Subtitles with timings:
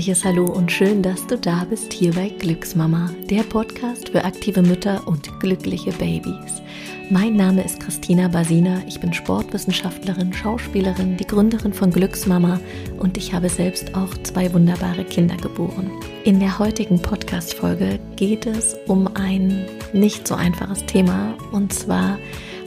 [0.00, 4.62] herzliches Hallo und schön, dass du da bist hier bei Glücksmama, der Podcast für aktive
[4.62, 6.62] Mütter und glückliche Babys.
[7.10, 12.58] Mein Name ist Christina Basina, ich bin Sportwissenschaftlerin, Schauspielerin, die Gründerin von Glücksmama
[12.98, 15.90] und ich habe selbst auch zwei wunderbare Kinder geboren.
[16.24, 22.16] In der heutigen Podcast-Folge geht es um ein nicht so einfaches Thema und zwar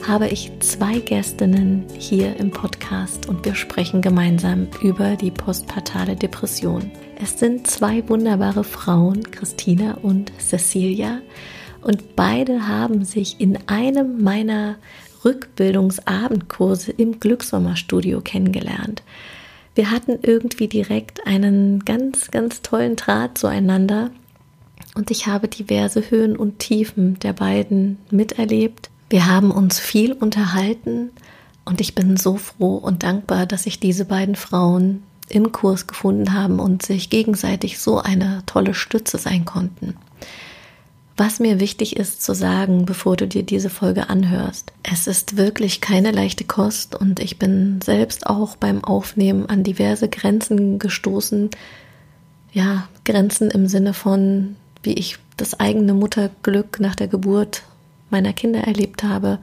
[0.06, 6.90] habe ich zwei Gästinnen hier im Podcast und wir sprechen gemeinsam über die postpartale Depression.
[7.20, 11.20] Es sind zwei wunderbare Frauen, Christina und Cecilia,
[11.80, 14.76] und beide haben sich in einem meiner
[15.24, 19.02] Rückbildungsabendkurse im Glücksmama-Studio kennengelernt.
[19.74, 24.10] Wir hatten irgendwie direkt einen ganz, ganz tollen Draht zueinander
[24.94, 31.10] und ich habe diverse Höhen und Tiefen der beiden miterlebt wir haben uns viel unterhalten
[31.64, 36.32] und ich bin so froh und dankbar, dass sich diese beiden Frauen im Kurs gefunden
[36.32, 39.94] haben und sich gegenseitig so eine tolle Stütze sein konnten.
[41.16, 45.80] Was mir wichtig ist zu sagen, bevor du dir diese Folge anhörst, es ist wirklich
[45.80, 51.50] keine leichte Kost und ich bin selbst auch beim Aufnehmen an diverse Grenzen gestoßen.
[52.52, 57.62] Ja, Grenzen im Sinne von, wie ich das eigene Mutterglück nach der Geburt
[58.14, 59.40] meiner Kinder erlebt habe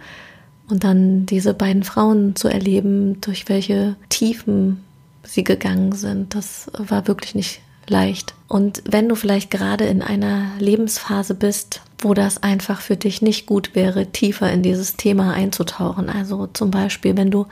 [0.69, 4.81] und dann diese beiden Frauen zu erleben, durch welche Tiefen
[5.23, 8.33] sie gegangen sind, das war wirklich nicht leicht.
[8.47, 13.45] Und wenn du vielleicht gerade in einer Lebensphase bist, wo das einfach für dich nicht
[13.45, 17.47] gut wäre, tiefer in dieses Thema einzutauchen, also zum Beispiel, wenn du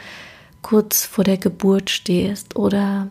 [0.62, 3.10] kurz vor der Geburt stehst oder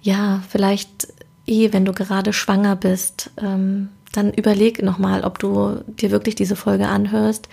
[0.00, 1.08] ja, vielleicht
[1.46, 6.56] eh, wenn du gerade schwanger bist, ähm, dann überleg nochmal, ob du dir wirklich diese
[6.56, 7.48] Folge anhörst,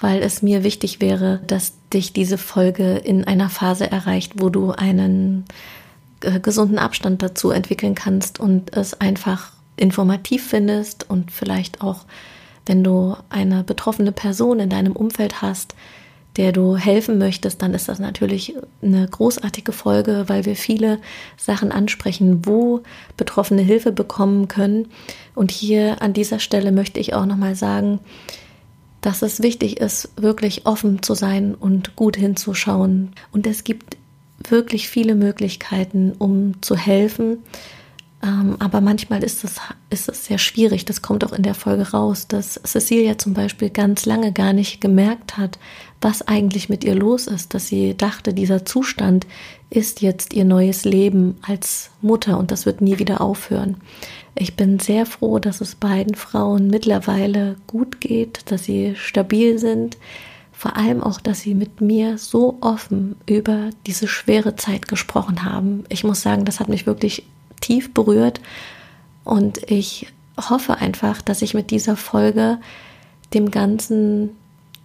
[0.00, 4.72] weil es mir wichtig wäre, dass dich diese Folge in einer Phase erreicht, wo du
[4.72, 5.44] einen
[6.20, 12.04] äh, gesunden Abstand dazu entwickeln kannst und es einfach informativ findest und vielleicht auch,
[12.66, 15.74] wenn du eine betroffene Person in deinem Umfeld hast,
[16.36, 20.98] der du helfen möchtest, dann ist das natürlich eine großartige Folge, weil wir viele
[21.36, 22.82] Sachen ansprechen, wo
[23.16, 24.88] Betroffene Hilfe bekommen können.
[25.34, 28.00] Und hier an dieser Stelle möchte ich auch nochmal sagen,
[29.00, 33.12] dass es wichtig ist, wirklich offen zu sein und gut hinzuschauen.
[33.32, 33.96] Und es gibt
[34.48, 37.38] wirklich viele Möglichkeiten, um zu helfen.
[38.24, 40.86] Ähm, aber manchmal ist es, ist es sehr schwierig.
[40.86, 44.80] Das kommt auch in der Folge raus, dass Cecilia zum Beispiel ganz lange gar nicht
[44.80, 45.58] gemerkt hat,
[46.00, 49.26] was eigentlich mit ihr los ist, dass sie dachte, dieser Zustand
[49.68, 53.76] ist jetzt ihr neues Leben als Mutter und das wird nie wieder aufhören.
[54.34, 59.98] Ich bin sehr froh, dass es beiden Frauen mittlerweile gut geht, dass sie stabil sind,
[60.52, 65.84] vor allem auch, dass sie mit mir so offen über diese schwere Zeit gesprochen haben.
[65.88, 67.24] Ich muss sagen, das hat mich wirklich
[67.64, 68.40] tief berührt
[69.24, 70.08] und ich
[70.38, 72.58] hoffe einfach, dass ich mit dieser Folge
[73.32, 74.30] dem Ganzen,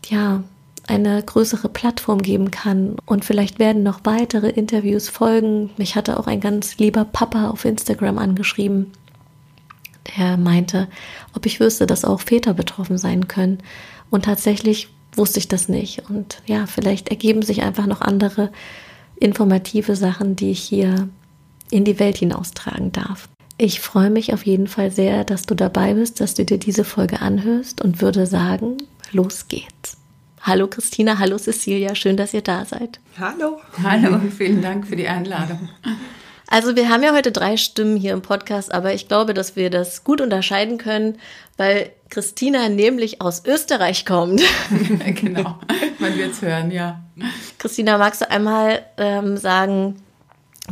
[0.08, 0.44] ja,
[0.88, 2.96] eine größere Plattform geben kann.
[3.06, 5.70] Und vielleicht werden noch weitere Interviews folgen.
[5.78, 8.92] Mich hatte auch ein ganz lieber Papa auf Instagram angeschrieben.
[10.18, 10.88] Der meinte,
[11.36, 13.60] ob ich wüsste, dass auch Väter betroffen sein können.
[14.10, 16.10] Und tatsächlich wusste ich das nicht.
[16.10, 18.50] Und ja, vielleicht ergeben sich einfach noch andere
[19.16, 21.10] informative Sachen, die ich hier
[21.72, 23.30] in die Welt hinaustragen darf.
[23.58, 26.86] Ich freue mich auf jeden Fall sehr, dass du dabei bist, dass du dir diese
[26.86, 28.78] Folge anhörst und würde sagen,
[29.12, 29.98] los geht's.
[30.42, 33.00] Hallo Christina, hallo Cecilia, schön, dass ihr da seid.
[33.20, 33.60] Hallo.
[33.84, 35.68] Hallo, vielen Dank für die Einladung.
[36.48, 39.70] Also wir haben ja heute drei Stimmen hier im Podcast, aber ich glaube, dass wir
[39.70, 41.18] das gut unterscheiden können,
[41.58, 44.42] weil Christina nämlich aus Österreich kommt.
[45.16, 45.60] genau,
[46.00, 47.04] man wird es hören, ja.
[47.60, 49.98] Christina, magst du einmal ähm, sagen,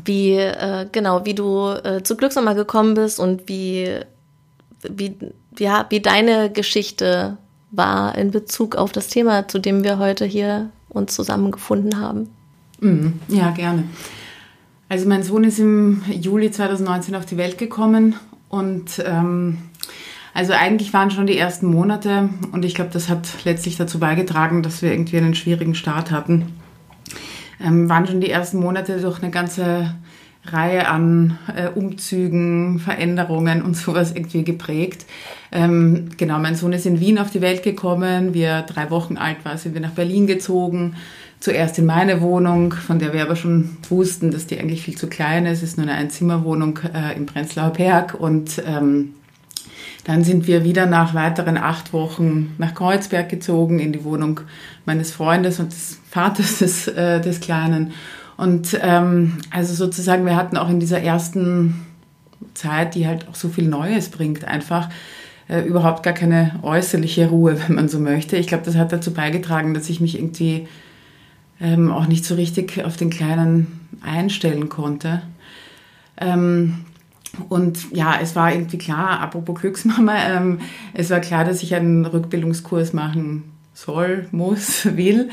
[0.06, 4.00] wie äh, genau, wie du äh, zu Glücksnummer gekommen bist und wie,
[4.88, 5.16] wie,
[5.58, 7.38] ja, wie deine Geschichte
[7.72, 12.30] war in Bezug auf das Thema, zu dem wir heute hier uns zusammengefunden haben.
[12.80, 13.84] Mhm, ja, gerne.
[14.90, 18.16] Also mein Sohn ist im Juli 2019 auf die Welt gekommen
[18.48, 19.58] und ähm,
[20.34, 24.64] also eigentlich waren schon die ersten Monate und ich glaube, das hat letztlich dazu beigetragen,
[24.64, 26.54] dass wir irgendwie einen schwierigen Start hatten.
[27.64, 29.94] Ähm, waren schon die ersten Monate durch eine ganze
[30.46, 35.06] Reihe an äh, Umzügen, Veränderungen und sowas irgendwie geprägt.
[35.52, 38.34] Ähm, genau, mein Sohn ist in Wien auf die Welt gekommen.
[38.34, 40.96] Wie er drei Wochen alt war, sind wir nach Berlin gezogen.
[41.40, 45.08] Zuerst in meine Wohnung, von der wir aber schon wussten, dass die eigentlich viel zu
[45.08, 45.60] klein ist.
[45.60, 48.16] Es ist nur eine Einzimmerwohnung äh, im Prenzlauer Berg.
[48.20, 49.14] Und ähm,
[50.08, 54.40] dann sind wir wieder nach weiteren acht Wochen nach Kreuzberg gezogen, in die Wohnung
[54.86, 57.92] meines Freundes und des Vaters des, äh, des Kleinen.
[58.38, 61.86] Und ähm, also sozusagen, wir hatten auch in dieser ersten
[62.54, 64.88] Zeit, die halt auch so viel Neues bringt, einfach
[65.50, 68.38] äh, überhaupt gar keine äußerliche Ruhe, wenn man so möchte.
[68.38, 70.70] Ich glaube, das hat dazu beigetragen, dass ich mich irgendwie
[71.60, 75.22] ähm, auch nicht so richtig auf den Kleinen einstellen konnte.
[76.18, 76.86] Ähm,
[77.50, 80.60] und ja, es war irgendwie klar, apropos Glücksmama, ähm,
[80.94, 83.44] es war klar, dass ich einen Rückbildungskurs machen
[83.74, 85.30] soll, muss, will.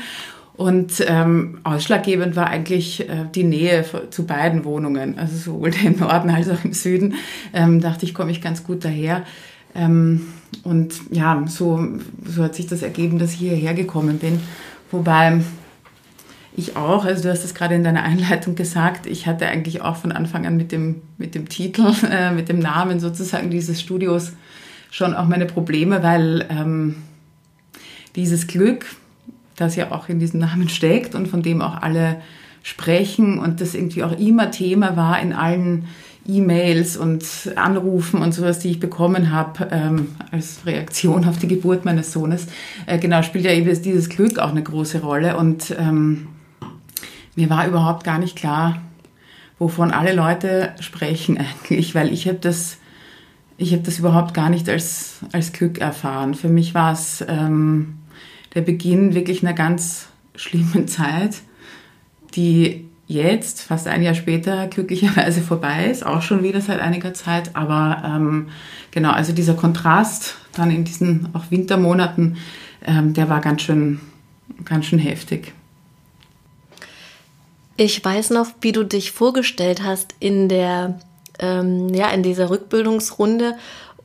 [0.57, 6.29] Und ähm, ausschlaggebend war eigentlich äh, die Nähe zu beiden Wohnungen, also sowohl im Norden
[6.29, 7.15] als auch im Süden.
[7.53, 9.23] Ähm, dachte ich, komme ich ganz gut daher.
[9.75, 10.27] Ähm,
[10.63, 11.85] und ja, so,
[12.25, 14.39] so hat sich das ergeben, dass ich hierher gekommen bin.
[14.91, 15.41] Wobei
[16.57, 19.97] ich auch, also du hast es gerade in deiner Einleitung gesagt, ich hatte eigentlich auch
[19.97, 24.33] von Anfang an mit dem, mit dem Titel, äh, mit dem Namen sozusagen dieses Studios
[24.91, 26.95] schon auch meine Probleme, weil ähm,
[28.15, 28.85] dieses Glück,
[29.57, 32.21] das ja auch in diesem Namen steckt und von dem auch alle
[32.63, 35.85] sprechen und das irgendwie auch immer Thema war in allen
[36.27, 37.23] E-Mails und
[37.55, 42.47] Anrufen und sowas, die ich bekommen habe ähm, als Reaktion auf die Geburt meines Sohnes,
[42.87, 46.27] äh, genau, spielt ja eben dieses Glück auch eine große Rolle und ähm,
[47.35, 48.81] mir war überhaupt gar nicht klar,
[49.59, 52.77] wovon alle Leute sprechen eigentlich, weil ich habe das,
[53.57, 56.33] ich habe das überhaupt gar nicht als, als Glück erfahren.
[56.33, 57.99] Für mich war es ähm,
[58.53, 61.37] der Beginn wirklich einer ganz schlimmen Zeit,
[62.35, 67.55] die jetzt, fast ein Jahr später, glücklicherweise vorbei ist, auch schon wieder seit einiger Zeit.
[67.55, 68.47] Aber ähm,
[68.91, 72.37] genau, also dieser Kontrast dann in diesen auch Wintermonaten,
[72.85, 73.99] ähm, der war ganz schön,
[74.63, 75.53] ganz schön heftig.
[77.77, 80.97] Ich weiß noch, wie du dich vorgestellt hast in der,
[81.39, 83.55] ähm, ja, in dieser Rückbildungsrunde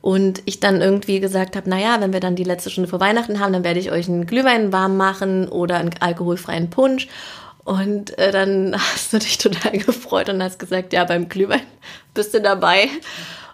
[0.01, 3.39] und ich dann irgendwie gesagt habe, naja, wenn wir dann die letzte Stunde vor Weihnachten
[3.39, 7.07] haben, dann werde ich euch einen Glühwein warm machen oder einen alkoholfreien Punsch.
[7.63, 11.61] Und äh, dann hast du dich total gefreut und hast gesagt, ja, beim Glühwein
[12.13, 12.89] bist du dabei.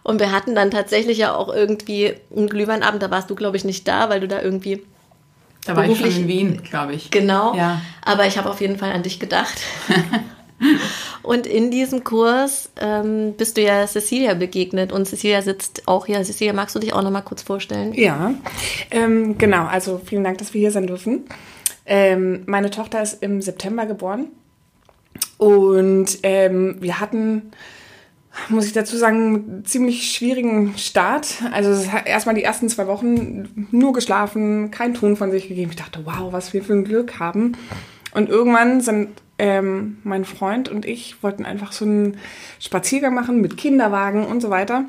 [0.01, 3.65] Und wir hatten dann tatsächlich ja auch irgendwie einen Glühweinabend, da warst du, glaube ich,
[3.65, 4.83] nicht da, weil du da irgendwie
[5.67, 7.11] da war ich schon in Wien, glaube ich.
[7.11, 7.55] Genau.
[7.55, 7.81] Ja.
[8.01, 9.61] Aber ich habe auf jeden Fall an dich gedacht.
[11.23, 16.23] und in diesem Kurs ähm, bist du ja Cecilia begegnet und Cecilia sitzt auch hier.
[16.23, 17.93] Cecilia, magst du dich auch noch mal kurz vorstellen?
[17.93, 18.33] Ja,
[18.91, 19.65] ähm, genau.
[19.65, 21.25] Also vielen Dank, dass wir hier sein dürfen.
[21.85, 24.27] Ähm, meine Tochter ist im September geboren
[25.37, 27.51] und ähm, wir hatten
[28.49, 31.43] muss ich dazu sagen, ziemlich schwierigen Start.
[31.51, 35.71] Also erstmal die ersten zwei Wochen nur geschlafen, kein Ton von sich gegeben.
[35.71, 37.53] Ich dachte, wow, was wir für ein Glück haben.
[38.13, 42.17] Und irgendwann sind ähm, mein Freund und ich wollten einfach so einen
[42.59, 44.85] Spaziergang machen mit Kinderwagen und so weiter.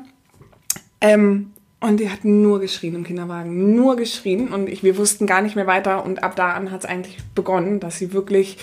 [1.01, 4.49] Ähm, und die hatten nur geschrien im Kinderwagen, nur geschrien.
[4.49, 6.03] Und ich, wir wussten gar nicht mehr weiter.
[6.03, 8.57] Und ab da an hat es eigentlich begonnen, dass sie wirklich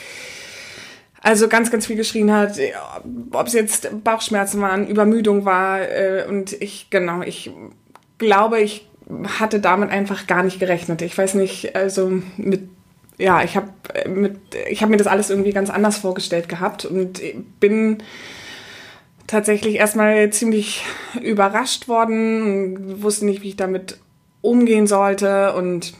[1.26, 2.56] also ganz, ganz viel geschrien hat,
[3.32, 5.80] ob es jetzt Bauchschmerzen waren, Übermüdung war.
[5.80, 7.50] Äh, und ich, genau, ich
[8.18, 8.88] glaube, ich
[9.40, 11.02] hatte damit einfach gar nicht gerechnet.
[11.02, 12.68] Ich weiß nicht, also mit,
[13.18, 13.72] ja, ich habe
[14.08, 14.38] mit,
[14.70, 17.20] ich habe mir das alles irgendwie ganz anders vorgestellt gehabt und
[17.58, 18.04] bin
[19.26, 20.84] tatsächlich erstmal ziemlich
[21.20, 23.98] überrascht worden, wusste nicht, wie ich damit
[24.42, 25.94] umgehen sollte und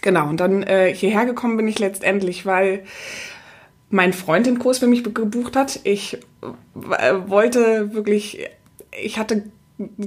[0.00, 2.82] genau, und dann äh, hierher gekommen bin ich letztendlich, weil
[3.92, 5.80] mein Freund den Kurs für mich gebucht hat.
[5.84, 8.48] Ich äh, wollte wirklich,
[8.90, 9.44] ich hatte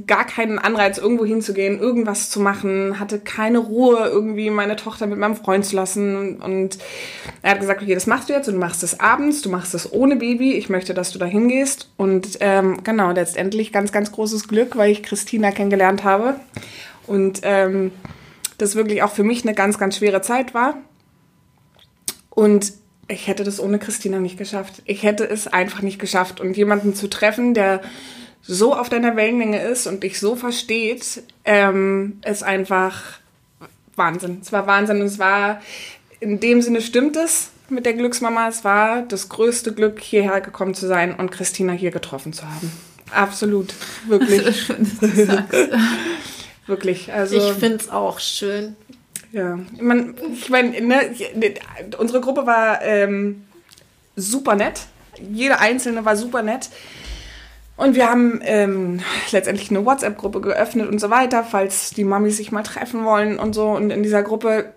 [0.08, 5.20] gar keinen Anreiz, irgendwo hinzugehen, irgendwas zu machen, hatte keine Ruhe, irgendwie meine Tochter mit
[5.20, 6.38] meinem Freund zu lassen.
[6.38, 6.80] Und
[7.44, 9.76] er hat gesagt, okay, das machst du jetzt und du machst es abends, du machst
[9.76, 11.92] es ohne Baby, ich möchte, dass du da hingehst.
[11.96, 16.40] Und ähm, genau, letztendlich ganz, ganz großes Glück, weil ich Christina kennengelernt habe.
[17.06, 17.92] Und ähm,
[18.58, 20.76] das wirklich auch für mich eine ganz, ganz schwere Zeit war.
[22.32, 22.74] Und
[23.08, 24.82] ich hätte das ohne Christina nicht geschafft.
[24.86, 26.40] Ich hätte es einfach nicht geschafft.
[26.40, 27.82] Und jemanden zu treffen, der
[28.42, 33.20] so auf deiner Wellenlänge ist und dich so versteht, ähm, ist einfach
[33.96, 34.40] Wahnsinn.
[34.42, 35.62] Es war Wahnsinn und es war,
[36.20, 38.48] in dem Sinne stimmt es mit der Glücksmama.
[38.48, 42.72] Es war das größte Glück, hierher gekommen zu sein und Christina hier getroffen zu haben.
[43.12, 43.74] Absolut.
[44.08, 44.70] Wirklich.
[46.68, 47.14] Wirklich.
[47.14, 48.76] Also, ich finde es auch schön.
[49.36, 51.14] Ja, man, ich meine, ne,
[51.98, 53.44] unsere Gruppe war ähm,
[54.16, 54.84] super nett.
[55.30, 56.70] Jede einzelne war super nett.
[57.76, 59.02] Und wir haben ähm,
[59.34, 63.54] letztendlich eine WhatsApp-Gruppe geöffnet und so weiter, falls die Mamis sich mal treffen wollen und
[63.54, 63.72] so.
[63.72, 64.72] Und in dieser Gruppe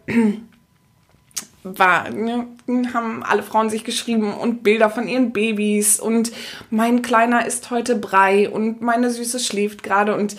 [1.63, 2.49] war, ne,
[2.93, 6.33] haben alle Frauen sich geschrieben und Bilder von ihren Babys und
[6.71, 10.35] mein Kleiner ist heute Brei und meine Süße schläft gerade und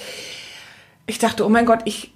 [1.07, 2.11] ich dachte, oh mein Gott, ich,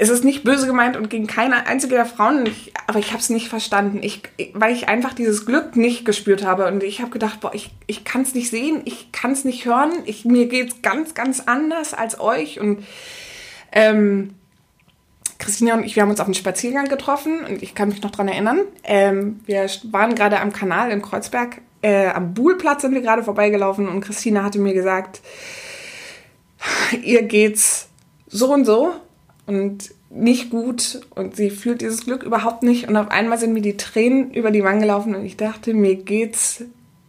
[0.00, 3.18] es ist nicht böse gemeint und gegen keine einzige der Frauen, ich, aber ich habe
[3.18, 4.22] es nicht verstanden, ich,
[4.54, 8.02] weil ich einfach dieses Glück nicht gespürt habe und ich habe gedacht, boah, ich, ich
[8.02, 11.92] kann es nicht sehen, ich kann es nicht hören, ich, mir geht's ganz, ganz anders
[11.92, 12.82] als euch und
[13.72, 14.32] ähm,
[15.36, 18.10] Christina und ich, wir haben uns auf einem Spaziergang getroffen und ich kann mich noch
[18.10, 18.60] dran erinnern.
[18.84, 23.86] Ähm, wir waren gerade am Kanal in Kreuzberg, äh, am Buhlplatz sind wir gerade vorbeigelaufen
[23.86, 25.20] und Christina hatte mir gesagt,
[27.02, 27.90] ihr geht's
[28.28, 28.94] so und so
[29.50, 31.00] und nicht gut.
[31.14, 32.88] Und sie fühlt dieses Glück überhaupt nicht.
[32.88, 35.96] Und auf einmal sind mir die Tränen über die Wangen gelaufen und ich dachte, mir
[35.96, 36.64] geht's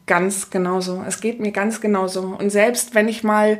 [0.07, 1.03] ganz genauso.
[1.07, 2.35] Es geht mir ganz genauso.
[2.37, 3.59] Und selbst wenn ich mal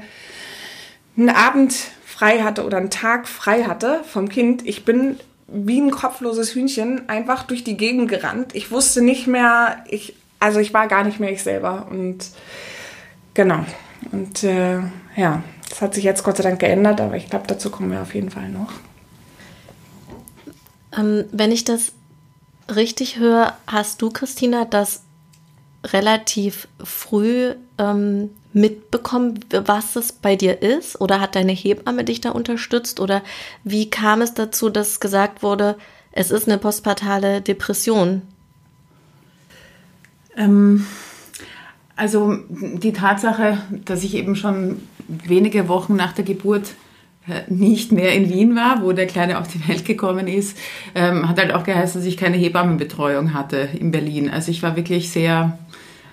[1.16, 1.74] einen Abend
[2.06, 7.08] frei hatte oder einen Tag frei hatte vom Kind, ich bin wie ein kopfloses Hühnchen
[7.10, 8.56] einfach durch die Gegend gerannt.
[8.56, 11.88] Ich wusste nicht mehr, ich also ich war gar nicht mehr ich selber.
[11.90, 12.26] Und
[13.34, 13.64] genau.
[14.12, 14.80] Und äh,
[15.16, 18.02] ja das hat sich jetzt Gott sei Dank geändert, aber ich glaube, dazu kommen wir
[18.02, 18.74] auf jeden Fall noch.
[20.98, 21.94] Ähm, wenn ich das
[22.76, 25.04] richtig höre, hast du, Christina, das
[25.86, 31.00] relativ früh ähm, mitbekommen, was es bei dir ist?
[31.00, 33.00] Oder hat deine Hebamme dich da unterstützt?
[33.00, 33.24] Oder
[33.64, 35.78] wie kam es dazu, dass gesagt wurde,
[36.12, 38.24] es ist eine postpartale Depression?
[40.36, 40.86] Ähm,
[41.96, 46.74] also die Tatsache, dass ich eben schon wenige Wochen nach der Geburt
[47.28, 50.58] äh, nicht mehr in Wien war, wo der Kleine auf die Welt gekommen ist,
[50.96, 54.30] ähm, hat halt auch geheißen, dass ich keine Hebammenbetreuung hatte in Berlin.
[54.30, 55.58] Also ich war wirklich sehr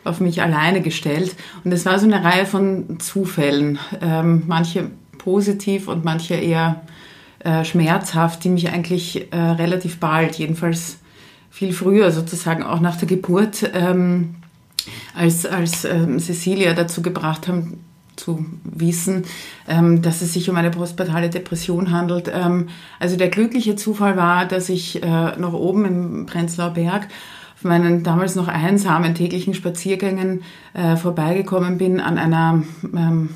[0.04, 1.34] auf mich alleine gestellt.
[1.64, 6.82] Und es war so eine Reihe von Zufällen, ähm, manche positiv und manche eher
[7.40, 10.98] äh, schmerzhaft, die mich eigentlich äh, relativ bald, jedenfalls
[11.50, 14.36] viel früher sozusagen auch nach der Geburt, ähm,
[15.14, 17.80] als, als ähm, Cecilia dazu gebracht haben,
[18.18, 19.24] zu wissen,
[19.68, 22.30] ähm, dass es sich um eine postpartale Depression handelt.
[22.32, 27.08] Ähm, also der glückliche Zufall war, dass ich äh, noch oben im Prenzlauer Berg
[27.54, 30.42] auf meinen damals noch einsamen täglichen Spaziergängen
[30.74, 33.30] äh, vorbeigekommen bin an einer, ähm,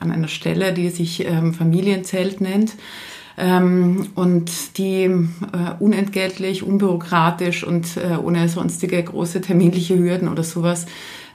[0.00, 2.72] an einer Stelle, die sich ähm, Familienzelt nennt
[3.36, 5.18] ähm, und die äh,
[5.80, 10.86] unentgeltlich, unbürokratisch und äh, ohne sonstige große terminliche Hürden oder sowas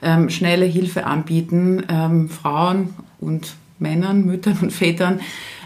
[0.02, 5.20] ähm, schnelle Hilfe anbieten, ähm, Frauen und Männern, Müttern und Vätern,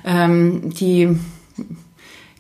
[0.05, 1.17] ähm, die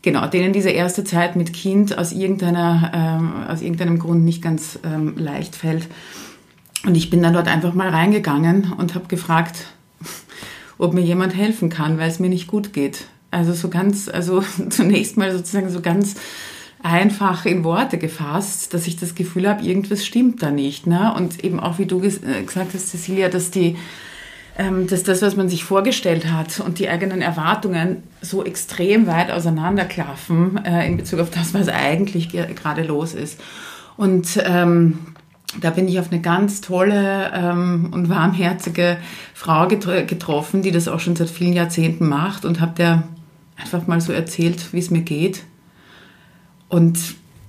[0.02, 4.78] genau, denen diese erste Zeit mit Kind aus, irgendeiner, ähm, aus irgendeinem Grund nicht ganz
[4.84, 5.88] ähm, leicht fällt.
[6.84, 9.66] Und ich bin dann dort einfach mal reingegangen und habe gefragt,
[10.78, 13.04] ob mir jemand helfen kann, weil es mir nicht gut geht.
[13.30, 16.16] Also so ganz, also zunächst mal sozusagen so ganz
[16.82, 20.86] einfach in Worte gefasst, dass ich das Gefühl habe, irgendwas stimmt da nicht.
[20.86, 21.14] Ne?
[21.16, 23.76] Und eben auch, wie du äh, gesagt hast, Cecilia, dass die
[24.58, 29.30] ähm, dass das, was man sich vorgestellt hat und die eigenen Erwartungen so extrem weit
[29.30, 33.40] auseinanderklaffen äh, in Bezug auf das, was eigentlich gerade los ist.
[33.96, 34.98] Und ähm,
[35.60, 38.98] da bin ich auf eine ganz tolle ähm, und warmherzige
[39.34, 43.04] Frau getroffen, die das auch schon seit vielen Jahrzehnten macht und habe der
[43.56, 45.44] einfach mal so erzählt, wie es mir geht.
[46.72, 46.98] Und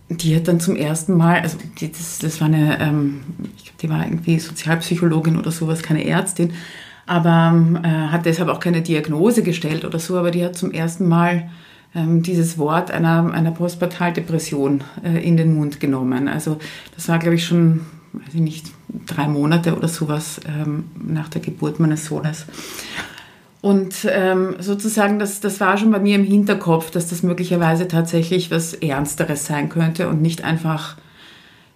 [0.09, 3.21] die hat dann zum ersten Mal, also die, das, das war eine, ähm,
[3.55, 6.51] ich glaube, die war irgendwie Sozialpsychologin oder sowas, keine Ärztin,
[7.05, 11.07] aber äh, hat deshalb auch keine Diagnose gestellt oder so, aber die hat zum ersten
[11.07, 11.49] Mal
[11.95, 16.27] ähm, dieses Wort einer, einer Postpartaldepression äh, in den Mund genommen.
[16.27, 16.57] Also
[16.93, 18.71] das war, glaube ich, schon, weiß ich nicht,
[19.05, 22.45] drei Monate oder sowas ähm, nach der Geburt meines Sohnes.
[23.63, 28.51] Und ähm, sozusagen, das, das war schon bei mir im Hinterkopf, dass das möglicherweise tatsächlich
[28.51, 30.97] was Ernsteres sein könnte und nicht einfach,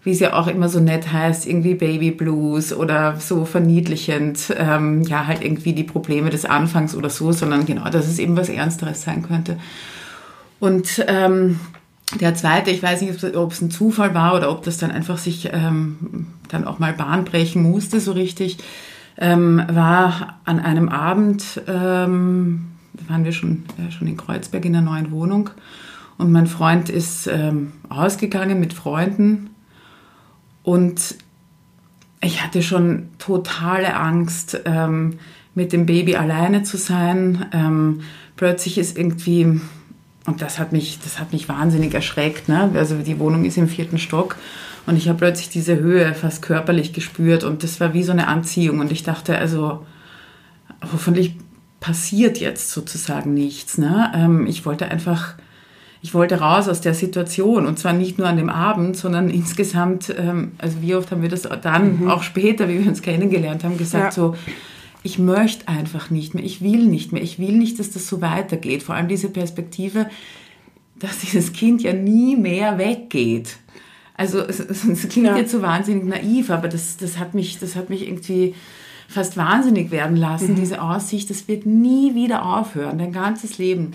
[0.03, 5.03] wie es ja auch immer so nett heißt, irgendwie Baby Blues oder so verniedlichend, ähm,
[5.03, 8.50] ja, halt irgendwie die Probleme des Anfangs oder so, sondern genau, dass es eben was
[8.50, 9.58] Ernsteres sein könnte.
[10.60, 11.58] Und ähm,
[12.20, 15.20] der zweite, ich weiß nicht, ob es ein Zufall war oder ob das dann einfach
[15.20, 18.58] sich ähm, dann auch mal Bahn brechen musste, so richtig
[19.17, 22.67] ähm, war an einem Abend, ähm,
[23.07, 25.50] waren wir schon, äh, schon in Kreuzberg in der neuen Wohnung
[26.17, 29.50] und mein Freund ist ähm, ausgegangen mit Freunden
[30.63, 31.15] und
[32.21, 35.19] ich hatte schon totale Angst, ähm,
[35.57, 37.45] mit dem Baby alleine zu sein.
[37.51, 38.01] Ähm,
[38.36, 39.59] plötzlich ist irgendwie,
[40.27, 42.47] und das hat mich, das hat mich wahnsinnig erschreckt.
[42.47, 42.69] Ne?
[42.75, 44.38] Also die Wohnung ist im vierten Stock
[44.88, 48.27] und ich habe plötzlich diese Höhe fast körperlich gespürt und das war wie so eine
[48.27, 48.79] Anziehung.
[48.79, 49.86] Und ich dachte, also
[50.94, 51.36] hoffentlich
[51.82, 53.77] passiert jetzt sozusagen nichts.
[53.77, 54.12] Ne?
[54.15, 55.36] Ähm, ich wollte einfach,
[56.01, 60.13] ich wollte raus aus der Situation und zwar nicht nur an dem Abend, sondern insgesamt,
[60.17, 62.10] ähm, also wie oft haben wir das dann, mhm.
[62.10, 64.12] auch später, wie wir uns kennengelernt haben, gesagt, ja.
[64.12, 64.36] so,
[65.03, 68.22] ich möchte einfach nicht mehr, ich will nicht mehr, ich will nicht, dass das so
[68.22, 68.84] weitergeht.
[68.84, 70.08] Vor allem diese Perspektive,
[70.96, 73.58] dass dieses Kind ja nie mehr weggeht.
[74.17, 75.38] Also es, es klingt ja.
[75.38, 78.55] jetzt so wahnsinnig naiv, aber das, das, hat mich, das hat mich irgendwie
[79.07, 80.55] fast wahnsinnig werden lassen, mhm.
[80.55, 83.91] diese Aussicht, das wird nie wieder aufhören, dein ganzes Leben.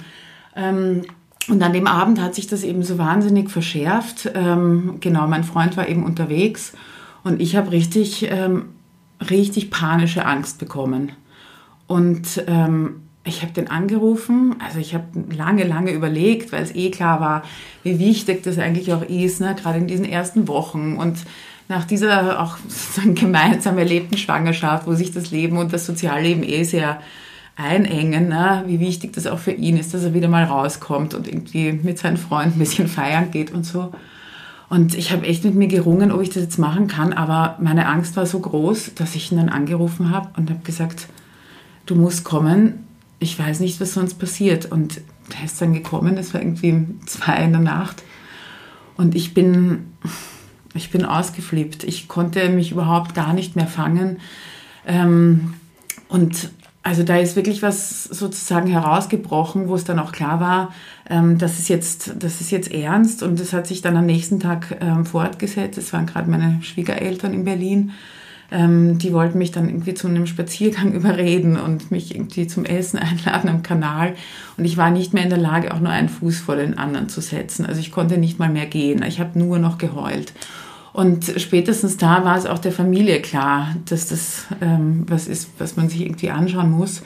[0.57, 1.03] Ähm,
[1.49, 4.31] und an dem Abend hat sich das eben so wahnsinnig verschärft.
[4.35, 6.73] Ähm, genau, mein Freund war eben unterwegs
[7.25, 8.67] und ich habe richtig, ähm,
[9.29, 11.13] richtig panische Angst bekommen.
[11.89, 16.91] Und ähm, ich habe den angerufen, also ich habe lange, lange überlegt, weil es eh
[16.91, 17.43] klar war,
[17.85, 19.55] wie wichtig das eigentlich auch ist, ne?
[19.55, 21.19] gerade in diesen ersten Wochen und
[21.69, 26.65] nach dieser auch sozusagen gemeinsam erlebten Schwangerschaft, wo sich das Leben und das Sozialleben eh
[26.65, 27.01] sehr
[27.55, 28.65] einengen, ne?
[28.67, 31.99] wie wichtig das auch für ihn ist, dass er wieder mal rauskommt und irgendwie mit
[31.99, 33.93] seinen Freunden ein bisschen feiern geht und so.
[34.69, 37.87] Und ich habe echt mit mir gerungen, ob ich das jetzt machen kann, aber meine
[37.87, 41.09] Angst war so groß, dass ich ihn dann angerufen habe und habe gesagt,
[41.85, 42.87] du musst kommen,
[43.23, 44.67] ich weiß nicht, was sonst passiert.
[44.67, 45.01] Und
[45.39, 48.03] er ist dann gekommen, das war irgendwie zwei in der Nacht.
[48.97, 49.93] Und ich bin,
[50.75, 51.85] ich bin ausgeflippt.
[51.85, 54.19] Ich konnte mich überhaupt gar nicht mehr fangen.
[54.87, 55.55] Ähm,
[56.09, 56.51] und
[56.83, 60.75] also da ist wirklich was sozusagen herausgebrochen, wo es dann auch klar war,
[61.09, 63.23] ähm, das, ist jetzt, das ist jetzt ernst.
[63.23, 65.79] Und das hat sich dann am nächsten Tag ähm, fortgesetzt.
[65.79, 67.93] Es waren gerade meine Schwiegereltern in Berlin
[68.53, 72.99] ähm, die wollten mich dann irgendwie zu einem Spaziergang überreden und mich irgendwie zum Essen
[72.99, 74.15] einladen am Kanal.
[74.57, 77.09] Und ich war nicht mehr in der Lage, auch nur einen Fuß vor den anderen
[77.09, 77.67] zu setzen.
[77.67, 79.03] Also ich konnte nicht mal mehr gehen.
[79.03, 80.33] Ich habe nur noch geheult.
[80.93, 85.77] Und spätestens da war es auch der Familie klar, dass das ähm, was ist, was
[85.77, 87.03] man sich irgendwie anschauen muss.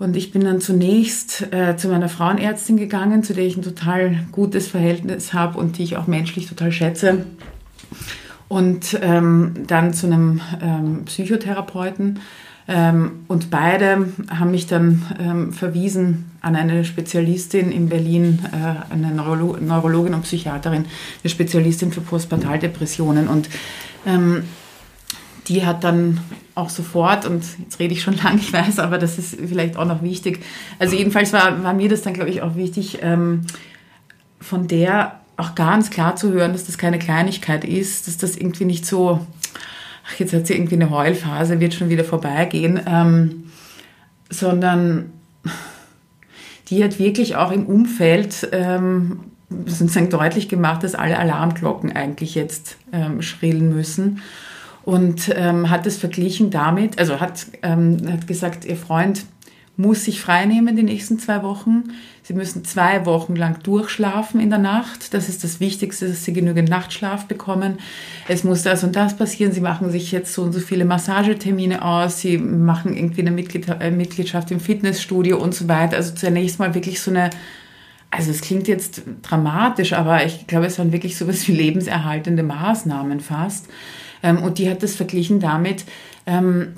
[0.00, 4.26] Und ich bin dann zunächst äh, zu meiner Frauenärztin gegangen, zu der ich ein total
[4.32, 7.24] gutes Verhältnis habe und die ich auch menschlich total schätze
[8.54, 12.20] und ähm, dann zu einem ähm, Psychotherapeuten.
[12.68, 19.10] Ähm, und beide haben mich dann ähm, verwiesen an eine Spezialistin in Berlin, äh, eine
[19.10, 23.26] Neurolo Neurologin und Psychiaterin, eine Spezialistin für Postpartaldepressionen.
[23.26, 23.48] Und
[24.06, 24.44] ähm,
[25.48, 26.20] die hat dann
[26.54, 29.84] auch sofort, und jetzt rede ich schon lange, ich weiß, aber das ist vielleicht auch
[29.84, 30.38] noch wichtig.
[30.78, 33.40] Also jedenfalls war, war mir das dann, glaube ich, auch wichtig, ähm,
[34.40, 38.64] von der auch ganz klar zu hören, dass das keine Kleinigkeit ist, dass das irgendwie
[38.64, 39.26] nicht so,
[40.06, 43.44] ach, jetzt hat sie irgendwie eine Heulphase, wird schon wieder vorbeigehen, ähm,
[44.30, 45.12] sondern
[46.68, 49.20] die hat wirklich auch im Umfeld ähm,
[49.66, 54.22] sozusagen deutlich gemacht, dass alle Alarmglocken eigentlich jetzt ähm, schrillen müssen.
[54.84, 59.24] Und ähm, hat es verglichen damit, also hat, ähm, hat gesagt, ihr Freund
[59.76, 61.84] muss sich freinehmen die nächsten zwei Wochen.
[62.22, 65.12] Sie müssen zwei Wochen lang durchschlafen in der Nacht.
[65.12, 67.78] Das ist das Wichtigste, dass Sie genügend Nachtschlaf bekommen.
[68.28, 69.52] Es muss das und das passieren.
[69.52, 72.20] Sie machen sich jetzt so und so viele Massagetermine aus.
[72.20, 75.96] Sie machen irgendwie eine äh, Mitgliedschaft im Fitnessstudio und so weiter.
[75.96, 77.30] Also zunächst mal wirklich so eine
[78.16, 83.18] also es klingt jetzt dramatisch, aber ich glaube, es waren wirklich sowas wie lebenserhaltende Maßnahmen
[83.18, 83.66] fast.
[84.22, 85.84] Ähm, und die hat das verglichen damit,
[86.26, 86.74] ähm,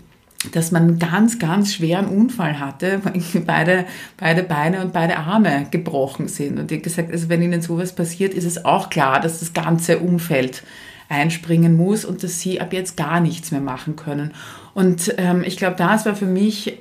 [0.52, 3.00] dass man einen ganz, ganz schweren Unfall hatte,
[3.46, 6.58] beide, beide Beine und beide Arme gebrochen sind.
[6.58, 9.98] Und die gesagt, also wenn ihnen sowas passiert, ist es auch klar, dass das ganze
[9.98, 10.62] Umfeld
[11.08, 14.32] einspringen muss und dass sie ab jetzt gar nichts mehr machen können.
[14.74, 16.78] Und ähm, ich glaube, das war für mich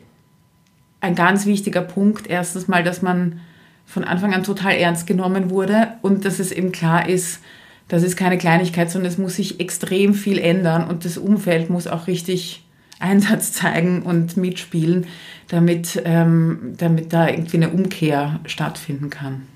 [0.99, 2.27] ein ganz wichtiger Punkt.
[2.27, 3.39] Erstens mal, dass man
[3.85, 7.39] von Anfang an total ernst genommen wurde und dass es eben klar ist,
[7.87, 11.85] das ist keine Kleinigkeit, sondern es muss sich extrem viel ändern und das Umfeld muss
[11.85, 12.64] auch richtig
[12.99, 15.07] Einsatz zeigen und mitspielen,
[15.47, 19.47] damit, ähm, damit da irgendwie eine Umkehr stattfinden kann.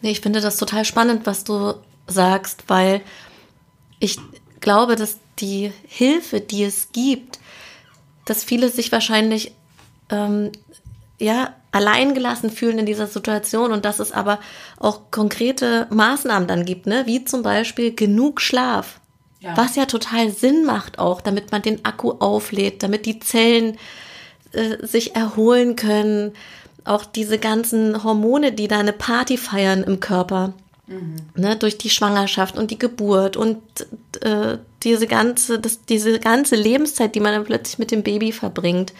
[0.00, 1.74] Nee, ich finde das total spannend, was du
[2.06, 3.00] sagst, weil
[3.98, 4.18] ich
[4.60, 7.38] glaube, dass die Hilfe, die es gibt,
[8.24, 9.52] dass viele sich wahrscheinlich
[10.10, 10.52] ähm,
[11.18, 14.38] ja alleingelassen fühlen in dieser Situation und dass es aber
[14.78, 17.04] auch konkrete Maßnahmen dann gibt, ne?
[17.06, 19.00] wie zum Beispiel genug Schlaf.
[19.40, 19.56] Ja.
[19.56, 23.78] Was ja total Sinn macht auch, damit man den Akku auflädt, damit die Zellen
[24.52, 26.32] äh, sich erholen können.
[26.84, 30.54] Auch diese ganzen Hormone, die da eine Party feiern im Körper.
[30.86, 31.16] Mhm.
[31.36, 33.58] Ne, durch die Schwangerschaft und die Geburt und
[34.22, 38.94] äh, diese ganze, das, diese ganze Lebenszeit, die man dann plötzlich mit dem Baby verbringt.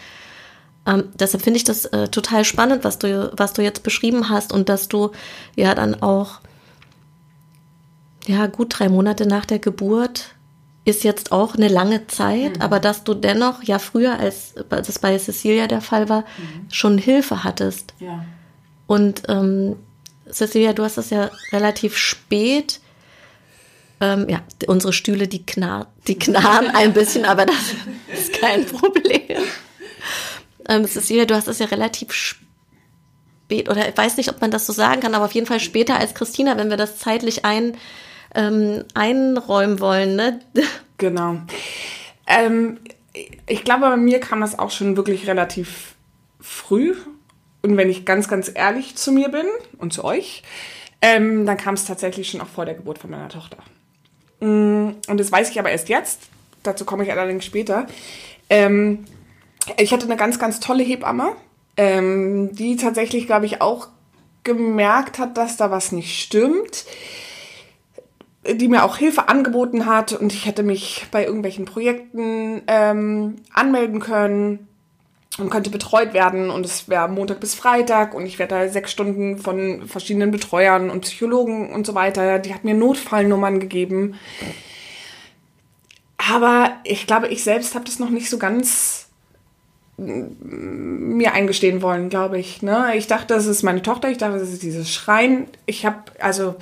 [0.85, 4.53] Ähm, deshalb finde ich das äh, total spannend, was du, was du jetzt beschrieben hast
[4.53, 5.11] und dass du
[5.55, 6.41] ja dann auch
[8.29, 10.35] ja, gut drei Monate nach der Geburt
[10.85, 12.61] ist jetzt auch eine lange Zeit, mhm.
[12.61, 16.71] aber dass du dennoch ja früher, als, das bei Cecilia der Fall war, mhm.
[16.71, 17.93] schon Hilfe hattest.
[17.99, 18.23] Ja.
[18.87, 19.75] Und ähm,
[20.31, 22.79] Cecilia, du hast das ja relativ spät
[24.01, 27.75] Ähm, ja, unsere Stühle, die, knar die knarren ein bisschen, aber das
[28.13, 29.43] ist kein Problem.
[30.69, 34.51] Ähm, es wieder, du hast es ja relativ spät, oder ich weiß nicht, ob man
[34.51, 37.43] das so sagen kann, aber auf jeden Fall später als Christina, wenn wir das zeitlich
[37.43, 37.75] ein,
[38.35, 40.15] ähm, einräumen wollen.
[40.15, 40.39] Ne?
[40.97, 41.37] Genau.
[42.27, 42.77] Ähm,
[43.47, 45.95] ich glaube, bei mir kam das auch schon wirklich relativ
[46.41, 46.93] früh.
[47.61, 49.45] Und wenn ich ganz, ganz ehrlich zu mir bin
[49.77, 50.43] und zu euch,
[51.01, 53.57] ähm, dann kam es tatsächlich schon auch vor der Geburt von meiner Tochter.
[54.41, 56.23] Mm, und das weiß ich aber erst jetzt.
[56.63, 57.87] Dazu komme ich allerdings später.
[58.49, 59.05] Ähm,
[59.77, 61.31] ich hatte eine ganz, ganz tolle Hebamme,
[61.77, 63.87] ähm, die tatsächlich, glaube ich, auch
[64.43, 66.85] gemerkt hat, dass da was nicht stimmt
[68.47, 73.99] die mir auch Hilfe angeboten hat und ich hätte mich bei irgendwelchen Projekten ähm, anmelden
[73.99, 74.67] können
[75.37, 78.91] und könnte betreut werden und es wäre Montag bis Freitag und ich werde da sechs
[78.91, 82.39] Stunden von verschiedenen Betreuern und Psychologen und so weiter.
[82.39, 84.15] Die hat mir Notfallnummern gegeben.
[86.17, 89.07] Aber ich glaube, ich selbst habe das noch nicht so ganz
[89.97, 92.61] mir eingestehen wollen, glaube ich.
[92.61, 92.93] Ne?
[92.95, 95.47] Ich dachte, das ist meine Tochter, ich dachte, das ist dieses Schreien.
[95.65, 96.55] Ich habe, also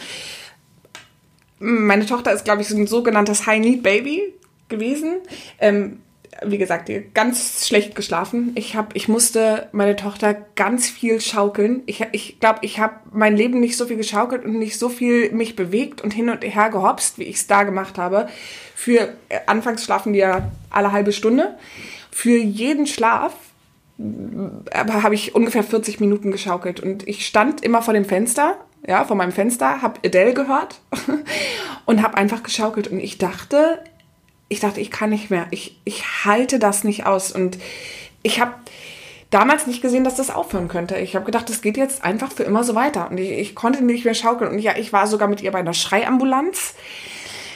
[1.60, 4.34] meine Tochter ist, glaube ich, so ein sogenanntes High-Need-Baby
[4.70, 5.16] gewesen.
[5.60, 6.00] Ähm,
[6.46, 8.52] wie gesagt, ganz schlecht geschlafen.
[8.56, 11.82] Ich hab, ich musste meine Tochter ganz viel schaukeln.
[11.88, 14.90] Ich glaube, ich, glaub, ich habe mein Leben nicht so viel geschaukelt und nicht so
[14.90, 18.28] viel mich bewegt und hin und her gehopst, wie ich es da gemacht habe.
[18.76, 21.58] Für äh, anfangs schlafen die ja alle halbe Stunde.
[22.12, 23.34] Für jeden Schlaf
[24.00, 29.04] aber habe ich ungefähr 40 Minuten geschaukelt und ich stand immer vor dem Fenster ja,
[29.06, 30.80] vor meinem Fenster, habe Adele gehört
[31.86, 32.88] und habe einfach geschaukelt.
[32.88, 33.84] Und ich dachte,
[34.50, 35.48] ich dachte, ich kann nicht mehr.
[35.52, 37.32] Ich, ich halte das nicht aus.
[37.32, 37.58] Und
[38.24, 38.54] ich habe
[39.30, 40.98] damals nicht gesehen, dass das aufhören könnte.
[40.98, 43.10] Ich habe gedacht, das geht jetzt einfach für immer so weiter.
[43.10, 44.52] Und ich, ich konnte nicht mehr schaukeln.
[44.52, 46.76] Und ja, ich war sogar mit ihr bei einer Schreiambulanz,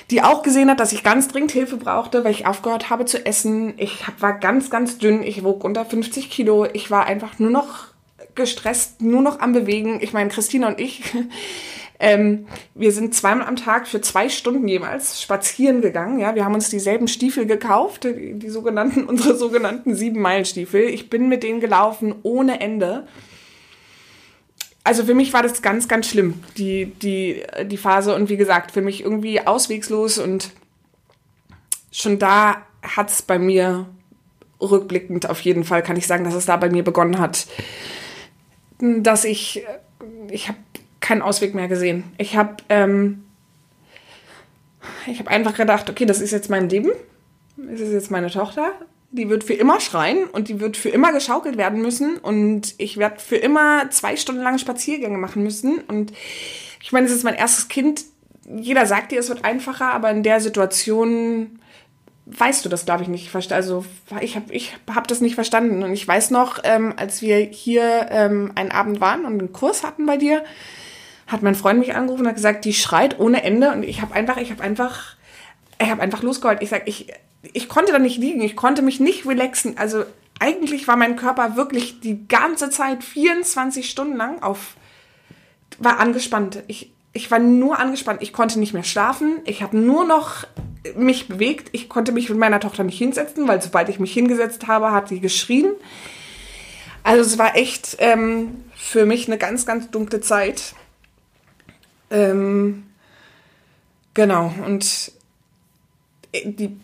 [0.09, 3.25] die auch gesehen hat, dass ich ganz dringend Hilfe brauchte, weil ich aufgehört habe zu
[3.25, 3.73] essen.
[3.77, 5.23] Ich war ganz, ganz dünn.
[5.23, 6.65] Ich wog unter 50 Kilo.
[6.73, 7.90] Ich war einfach nur noch
[8.35, 9.99] gestresst, nur noch am Bewegen.
[10.01, 11.01] Ich meine, Christina und ich,
[11.99, 16.19] ähm, wir sind zweimal am Tag für zwei Stunden jeweils spazieren gegangen.
[16.19, 20.81] Ja, wir haben uns dieselben Stiefel gekauft, die, die sogenannten, unsere sogenannten sieben Meilen Stiefel.
[20.81, 23.07] Ich bin mit denen gelaufen ohne Ende.
[24.83, 28.15] Also für mich war das ganz, ganz schlimm, die, die, die Phase.
[28.15, 30.51] Und wie gesagt, für mich irgendwie auswegslos und
[31.91, 33.85] schon da hat es bei mir
[34.61, 37.47] rückblickend auf jeden Fall, kann ich sagen, dass es da bei mir begonnen hat,
[38.81, 39.63] dass ich,
[40.29, 40.57] ich habe
[40.99, 42.03] keinen Ausweg mehr gesehen.
[42.17, 43.23] Ich habe ähm,
[45.07, 46.91] ich habe einfach gedacht, okay, das ist jetzt mein Leben,
[47.57, 48.73] das ist jetzt meine Tochter,
[49.11, 52.97] die wird für immer schreien und die wird für immer geschaukelt werden müssen und ich
[52.97, 56.13] werde für immer zwei Stunden lang Spaziergänge machen müssen und
[56.81, 58.05] ich meine, es ist mein erstes Kind.
[58.47, 61.59] Jeder sagt dir, es wird einfacher, aber in der Situation
[62.37, 63.33] weißt du das, glaube ich, nicht.
[63.51, 63.85] Also
[64.21, 65.83] ich habe ich hab das nicht verstanden.
[65.83, 69.83] Und ich weiß noch, ähm, als wir hier ähm, einen Abend waren und einen Kurs
[69.83, 70.43] hatten bei dir,
[71.27, 73.71] hat mein Freund mich angerufen und hat gesagt, die schreit ohne Ende.
[73.71, 75.15] Und ich habe einfach, ich habe einfach,
[75.79, 76.61] ich habe einfach losgeholt.
[76.61, 77.07] Ich sag, ich,
[77.53, 79.77] ich konnte da nicht liegen, ich konnte mich nicht relaxen.
[79.77, 80.03] Also
[80.39, 84.75] eigentlich war mein Körper wirklich die ganze Zeit 24 Stunden lang auf,
[85.79, 86.63] war angespannt.
[86.67, 88.21] Ich, ich war nur angespannt.
[88.21, 89.39] Ich konnte nicht mehr schlafen.
[89.45, 90.45] Ich habe nur noch
[90.95, 91.69] mich bewegt.
[91.73, 95.09] Ich konnte mich mit meiner Tochter nicht hinsetzen, weil sobald ich mich hingesetzt habe, hat
[95.09, 95.73] sie geschrien.
[97.03, 100.73] Also es war echt ähm, für mich eine ganz, ganz dunkle Zeit.
[102.09, 102.83] Ähm,
[104.13, 105.11] genau, und
[106.31, 106.77] äh, die,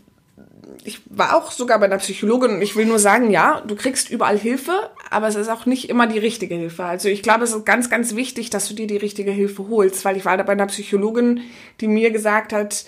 [0.84, 4.10] ich war auch sogar bei einer Psychologin und ich will nur sagen, ja, du kriegst
[4.10, 6.86] überall Hilfe, aber es ist auch nicht immer die richtige Hilfe.
[6.86, 10.06] Also ich glaube, es ist ganz, ganz wichtig, dass du dir die richtige Hilfe holst,
[10.06, 11.42] weil ich war da bei einer Psychologin,
[11.82, 12.86] die mir gesagt hat,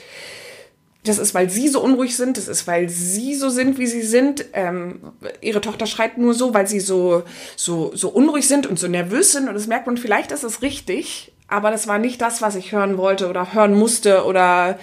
[1.03, 4.01] das ist, weil sie so unruhig sind, das ist, weil sie so sind, wie sie
[4.01, 4.45] sind.
[4.53, 4.99] Ähm,
[5.41, 7.23] ihre Tochter schreit nur so, weil sie so,
[7.55, 9.47] so, so unruhig sind und so nervös sind.
[9.47, 12.73] Und das merkt man, vielleicht ist es richtig, aber das war nicht das, was ich
[12.73, 14.77] hören wollte oder hören musste oder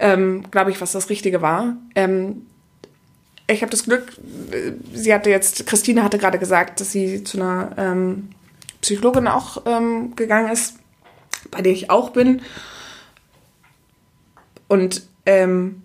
[0.00, 1.76] ähm, glaube ich, was das Richtige war.
[1.94, 2.46] Ähm,
[3.46, 4.12] ich habe das Glück,
[4.92, 8.30] sie hatte jetzt, Christine hatte gerade gesagt, dass sie zu einer ähm,
[8.80, 10.76] Psychologin auch ähm, gegangen ist,
[11.50, 12.42] bei der ich auch bin.
[14.68, 15.82] Und ähm,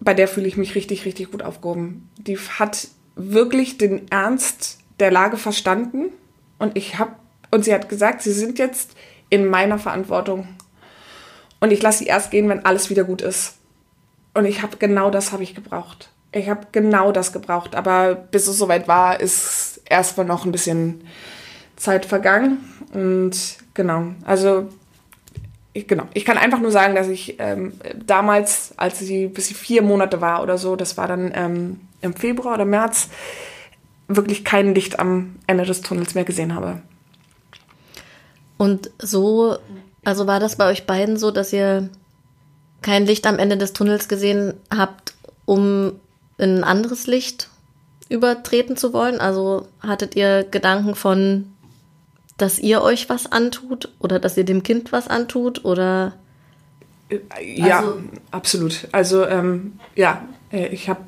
[0.00, 2.08] bei der fühle ich mich richtig, richtig gut aufgehoben.
[2.18, 6.06] Die hat wirklich den Ernst der Lage verstanden
[6.58, 7.12] und ich habe
[7.52, 8.92] und sie hat gesagt, sie sind jetzt
[9.28, 10.46] in meiner Verantwortung
[11.60, 13.56] und ich lasse sie erst gehen, wenn alles wieder gut ist.
[14.34, 16.10] Und ich habe genau das habe ich gebraucht.
[16.32, 21.02] Ich habe genau das gebraucht, aber bis es soweit war, ist erstmal noch ein bisschen
[21.76, 22.58] Zeit vergangen
[22.92, 24.12] und genau.
[24.24, 24.68] Also
[25.72, 27.72] ich, genau, ich kann einfach nur sagen, dass ich ähm,
[28.04, 32.14] damals, als sie bis sie vier Monate war oder so, das war dann ähm, im
[32.14, 33.08] Februar oder März,
[34.08, 36.80] wirklich kein Licht am Ende des Tunnels mehr gesehen habe.
[38.56, 39.58] Und so,
[40.04, 41.88] also war das bei euch beiden so, dass ihr
[42.82, 45.92] kein Licht am Ende des Tunnels gesehen habt, um
[46.38, 47.48] in ein anderes Licht
[48.08, 49.20] übertreten zu wollen?
[49.20, 51.52] Also hattet ihr Gedanken von,
[52.36, 56.14] dass ihr euch was antut oder dass ihr dem Kind was antut oder?
[57.42, 58.88] Ja, also, absolut.
[58.92, 61.00] Also ähm, ja, äh, ich habe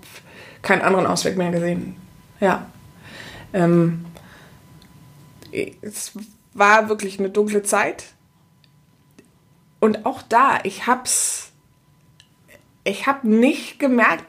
[0.61, 1.97] keinen anderen Ausweg mehr gesehen.
[2.41, 2.67] Ja.
[3.53, 4.05] Ähm,
[5.81, 6.13] es
[6.55, 8.12] war wirklich eine dunkle Zeit.
[9.83, 11.51] Und auch da, ich hab's,
[12.85, 14.25] ich habe nicht gemerkt,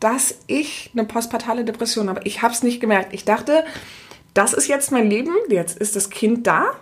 [0.00, 2.22] dass ich eine postpartale Depression habe.
[2.24, 3.14] Ich habe es nicht gemerkt.
[3.14, 3.64] Ich dachte,
[4.34, 6.72] das ist jetzt mein Leben, jetzt ist das Kind da,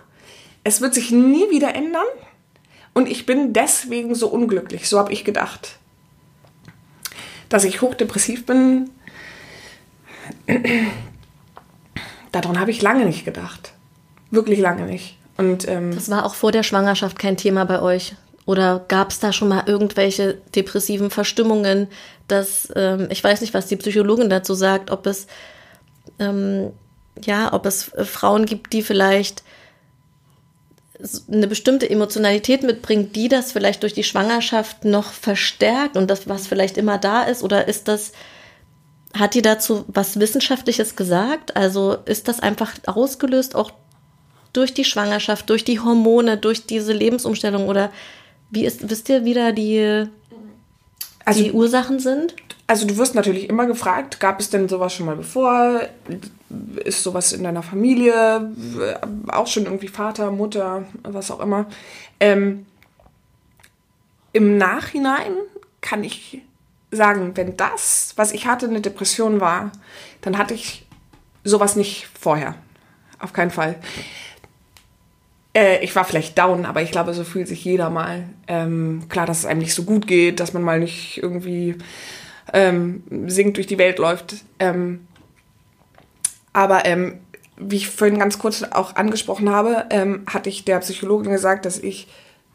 [0.63, 2.07] es wird sich nie wieder ändern
[2.95, 5.77] und ich bin deswegen so unglücklich, so habe ich gedacht.
[7.47, 8.89] Dass ich hochdepressiv bin,
[12.31, 13.73] daran habe ich lange nicht gedacht.
[14.31, 15.15] Wirklich lange nicht.
[15.37, 18.15] Und, ähm, das war auch vor der Schwangerschaft kein Thema bei euch.
[18.45, 21.87] Oder gab es da schon mal irgendwelche depressiven Verstimmungen,
[22.27, 25.27] dass ähm, ich weiß nicht, was die Psychologin dazu sagt, ob es
[26.19, 26.71] ähm,
[27.23, 29.43] ja, ob es äh, Frauen gibt, die vielleicht
[31.31, 36.47] eine bestimmte Emotionalität mitbringt, die das vielleicht durch die Schwangerschaft noch verstärkt und das, was
[36.47, 37.43] vielleicht immer da ist?
[37.43, 38.13] Oder ist das,
[39.13, 41.55] hat die dazu was Wissenschaftliches gesagt?
[41.57, 43.71] Also ist das einfach ausgelöst auch
[44.55, 47.67] durch die Schwangerschaft, durch die Hormone, durch diese Lebensumstellung?
[47.67, 47.91] Oder
[48.49, 50.07] wie ist, wisst ihr, wie da die,
[51.25, 52.35] also, die Ursachen sind?
[52.67, 55.81] Also du wirst natürlich immer gefragt, gab es denn sowas schon mal bevor?
[56.83, 58.51] Ist sowas in deiner Familie?
[59.27, 61.67] Auch schon irgendwie Vater, Mutter, was auch immer.
[62.19, 62.65] Ähm,
[64.33, 65.33] Im Nachhinein
[65.81, 66.41] kann ich
[66.89, 69.71] sagen, wenn das, was ich hatte, eine Depression war,
[70.21, 70.87] dann hatte ich
[71.43, 72.55] sowas nicht vorher.
[73.19, 73.75] Auf keinen Fall.
[75.55, 78.29] Äh, ich war vielleicht down, aber ich glaube, so fühlt sich jeder mal.
[78.47, 81.77] Ähm, klar, dass es einem nicht so gut geht, dass man mal nicht irgendwie
[82.53, 84.35] ähm, singend durch die Welt läuft.
[84.59, 85.07] Ähm,
[86.53, 87.19] aber ähm,
[87.57, 91.79] wie ich vorhin ganz kurz auch angesprochen habe, ähm, hatte ich der Psychologin gesagt, dass
[91.79, 92.07] ich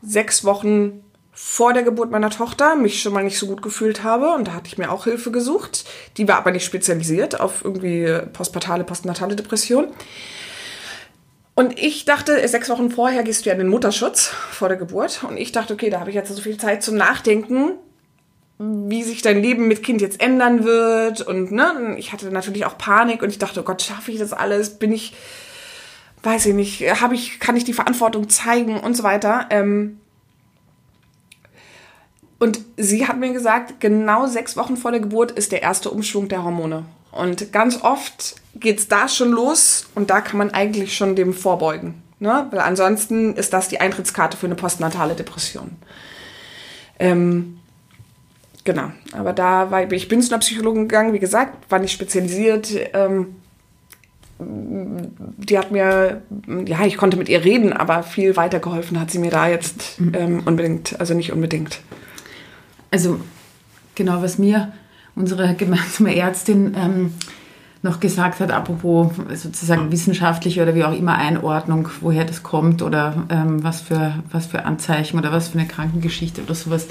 [0.02, 4.34] sechs Wochen vor der Geburt meiner Tochter mich schon mal nicht so gut gefühlt habe
[4.34, 5.84] und da hatte ich mir auch Hilfe gesucht.
[6.18, 9.88] Die war aber nicht spezialisiert auf irgendwie postpartale, postnatale Depression.
[11.60, 15.22] Und ich dachte, sechs Wochen vorher gehst du ja in den Mutterschutz vor der Geburt.
[15.24, 17.72] Und ich dachte, okay, da habe ich jetzt so viel Zeit zum Nachdenken
[18.62, 21.22] wie sich dein Leben mit Kind jetzt ändern wird.
[21.22, 24.34] Und ne, ich hatte natürlich auch Panik und ich dachte, oh Gott, schaffe ich das
[24.34, 24.78] alles?
[24.78, 25.14] Bin ich,
[26.22, 29.46] weiß ich nicht, habe ich, kann ich die Verantwortung zeigen und so weiter.
[29.48, 29.98] Ähm
[32.38, 36.28] und sie hat mir gesagt, genau sechs Wochen vor der Geburt ist der erste Umschwung
[36.28, 36.84] der Hormone.
[37.12, 42.02] Und ganz oft geht's da schon los und da kann man eigentlich schon dem vorbeugen.
[42.18, 42.46] Ne?
[42.50, 45.76] Weil ansonsten ist das die Eintrittskarte für eine postnatale Depression.
[46.98, 47.60] Ähm,
[48.64, 52.70] Genau, aber da war ich bin zu einer Psychologin gegangen, wie gesagt, war nicht spezialisiert.
[52.92, 53.36] Ähm,
[54.38, 56.22] die hat mir,
[56.66, 60.14] ja, ich konnte mit ihr reden, aber viel weitergeholfen hat sie mir da jetzt mhm.
[60.14, 61.80] ähm, unbedingt, also nicht unbedingt.
[62.90, 63.20] Also
[63.94, 64.72] genau, was mir
[65.14, 67.14] unsere gemeinsame Ärztin ähm,
[67.82, 73.26] noch gesagt hat, apropos sozusagen wissenschaftliche oder wie auch immer Einordnung, woher das kommt oder
[73.30, 76.88] ähm, was, für, was für Anzeichen oder was für eine Krankengeschichte oder sowas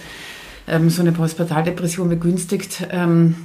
[0.68, 2.88] ähm, so eine Postpartaldepression begünstigt.
[2.92, 3.36] Ähm,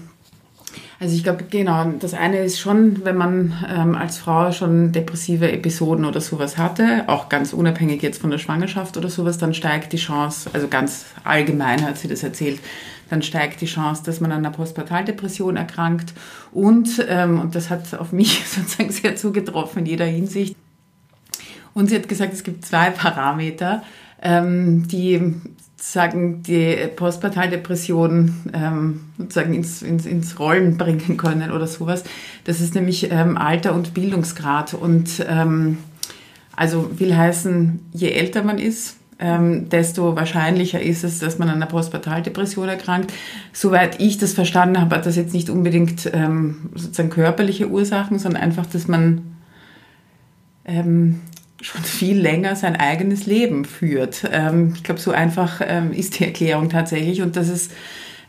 [1.00, 5.50] also ich glaube, genau, das eine ist schon, wenn man ähm, als Frau schon depressive
[5.50, 9.92] Episoden oder sowas hatte, auch ganz unabhängig jetzt von der Schwangerschaft oder sowas, dann steigt
[9.92, 12.60] die Chance, also ganz allgemein hat sie das erzählt,
[13.10, 16.12] dann steigt die Chance, dass man an einer Postpartaldepression erkrankt.
[16.52, 20.56] Und, ähm, und das hat auf mich sozusagen sehr zugetroffen in jeder Hinsicht.
[21.74, 23.82] Und sie hat gesagt, es gibt zwei Parameter,
[24.22, 25.34] ähm, die
[25.76, 32.04] sagen, die Postpartaldepression ähm, sozusagen ins, ins, ins Rollen bringen können oder sowas.
[32.44, 34.72] Das ist nämlich ähm, Alter und Bildungsgrad.
[34.72, 35.78] Und ähm,
[36.56, 41.56] also will heißen, je älter man ist, ähm, desto wahrscheinlicher ist es, dass man an
[41.56, 43.10] einer Postpartaldepression erkrankt.
[43.54, 48.42] Soweit ich das verstanden habe, hat das jetzt nicht unbedingt ähm, sozusagen körperliche Ursachen, sondern
[48.42, 49.22] einfach, dass man
[50.66, 51.20] ähm,
[51.62, 54.28] schon viel länger sein eigenes Leben führt.
[54.30, 57.22] Ähm, ich glaube, so einfach ähm, ist die Erklärung tatsächlich.
[57.22, 57.72] Und das ist,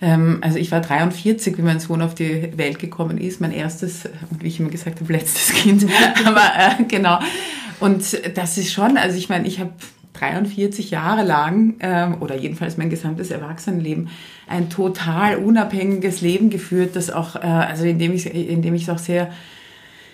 [0.01, 4.07] ähm, also ich war 43, wie mein Sohn auf die Welt gekommen ist, mein erstes,
[4.39, 5.87] wie ich immer gesagt habe, letztes Kind.
[6.25, 7.19] Aber äh, genau.
[7.81, 9.73] Und das ist schon, also ich meine, ich habe
[10.19, 14.09] 43 Jahre lang ähm, oder jedenfalls mein gesamtes Erwachsenenleben
[14.47, 18.83] ein total unabhängiges Leben geführt, das auch, äh, also in dem ich in dem ich
[18.83, 19.31] es auch sehr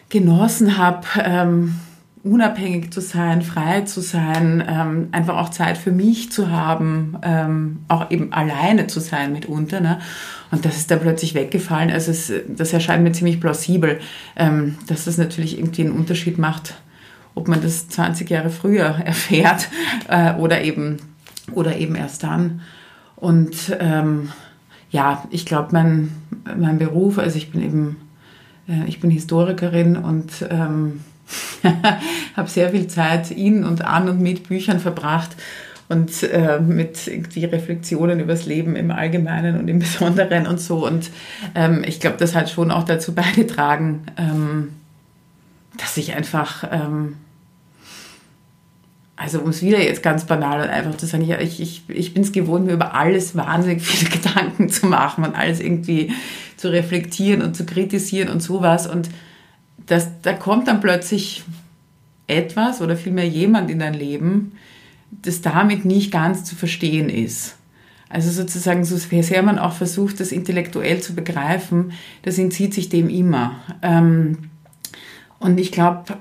[0.10, 1.76] genossen habe, ähm,
[2.24, 7.80] unabhängig zu sein, frei zu sein, ähm, einfach auch Zeit für mich zu haben, ähm,
[7.88, 9.80] auch eben alleine zu sein mitunter.
[9.80, 10.00] Ne?
[10.52, 11.90] Und das ist da plötzlich weggefallen.
[11.90, 14.00] Also es, das erscheint mir ziemlich plausibel,
[14.36, 16.76] ähm, dass das natürlich irgendwie einen Unterschied macht,
[17.36, 19.70] ob man das 20 Jahre früher erfährt
[20.08, 20.98] äh, oder, eben,
[21.54, 22.62] oder eben erst dann.
[23.16, 24.32] Und ähm,
[24.90, 26.12] ja, ich glaube, mein,
[26.58, 27.96] mein Beruf, also ich bin eben,
[28.68, 31.02] äh, ich bin Historikerin und ähm,
[32.36, 35.36] habe sehr viel Zeit in und an und mit Büchern verbracht
[35.92, 40.86] und äh, mit irgendwie Reflexionen über das Leben im Allgemeinen und im Besonderen und so.
[40.88, 41.12] Und
[41.54, 44.70] ähm, ich glaube, das hat schon auch dazu beigetragen, ähm,
[45.78, 47.18] dass ich einfach, ähm,
[49.22, 52.24] also um es wieder jetzt ganz banal und einfach zu sagen, ich, ich, ich bin
[52.24, 56.12] es gewohnt, mir über alles wahnsinnig viele Gedanken zu machen und alles irgendwie
[56.58, 58.88] zu reflektieren und zu kritisieren und sowas.
[58.88, 59.10] Und
[59.86, 61.44] das, da kommt dann plötzlich
[62.26, 64.54] etwas oder vielmehr jemand in dein Leben,
[65.12, 67.58] das damit nicht ganz zu verstehen ist.
[68.10, 71.92] Also sozusagen, so sehr man auch versucht, das intellektuell zu begreifen,
[72.24, 73.60] das entzieht sich dem immer.
[73.84, 74.50] Ähm,
[75.38, 76.18] und ich glaube,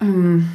[0.00, 0.48] ähm,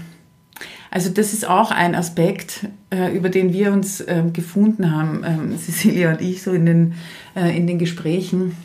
[0.95, 6.12] also das ist auch ein Aspekt, äh, über den wir uns ähm, gefunden haben, Cecilia
[6.12, 6.93] und ich, so in den,
[7.36, 8.55] äh, in den Gesprächen,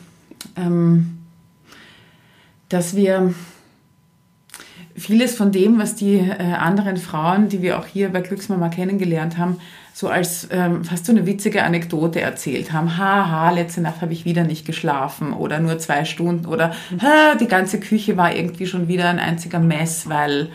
[2.69, 3.33] dass wir
[4.95, 9.37] vieles von dem, was die äh, anderen Frauen, die wir auch hier bei Glücksmama kennengelernt
[9.37, 9.57] haben,
[9.93, 12.97] so als ähm, fast so eine witzige Anekdote erzählt haben.
[12.97, 16.73] Haha, letzte Nacht habe ich wieder nicht geschlafen oder nur zwei Stunden oder
[17.41, 20.49] die ganze Küche war irgendwie schon wieder ein einziger Mess, weil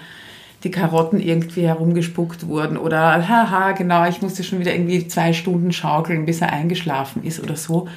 [0.65, 5.73] die Karotten irgendwie herumgespuckt wurden oder haha, genau, ich musste schon wieder irgendwie zwei Stunden
[5.73, 7.89] schaukeln, bis er eingeschlafen ist oder so.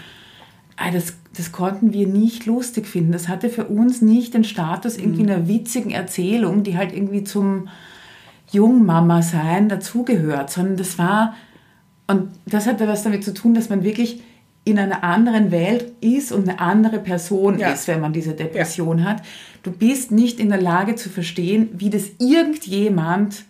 [0.75, 3.11] Ah, das, das konnten wir nicht lustig finden.
[3.11, 5.29] Das hatte für uns nicht den Status irgendwie mhm.
[5.29, 7.69] einer witzigen Erzählung, die halt irgendwie zum
[8.51, 11.35] Jungmama sein dazugehört, sondern das war,
[12.07, 14.21] und das hatte was damit zu tun, dass man wirklich
[14.65, 17.71] in einer anderen Welt ist und eine andere Person ja.
[17.71, 19.05] ist, wenn man diese Depression ja.
[19.05, 19.23] hat.
[19.63, 23.43] Du bist nicht in der Lage zu verstehen, wie das irgendjemand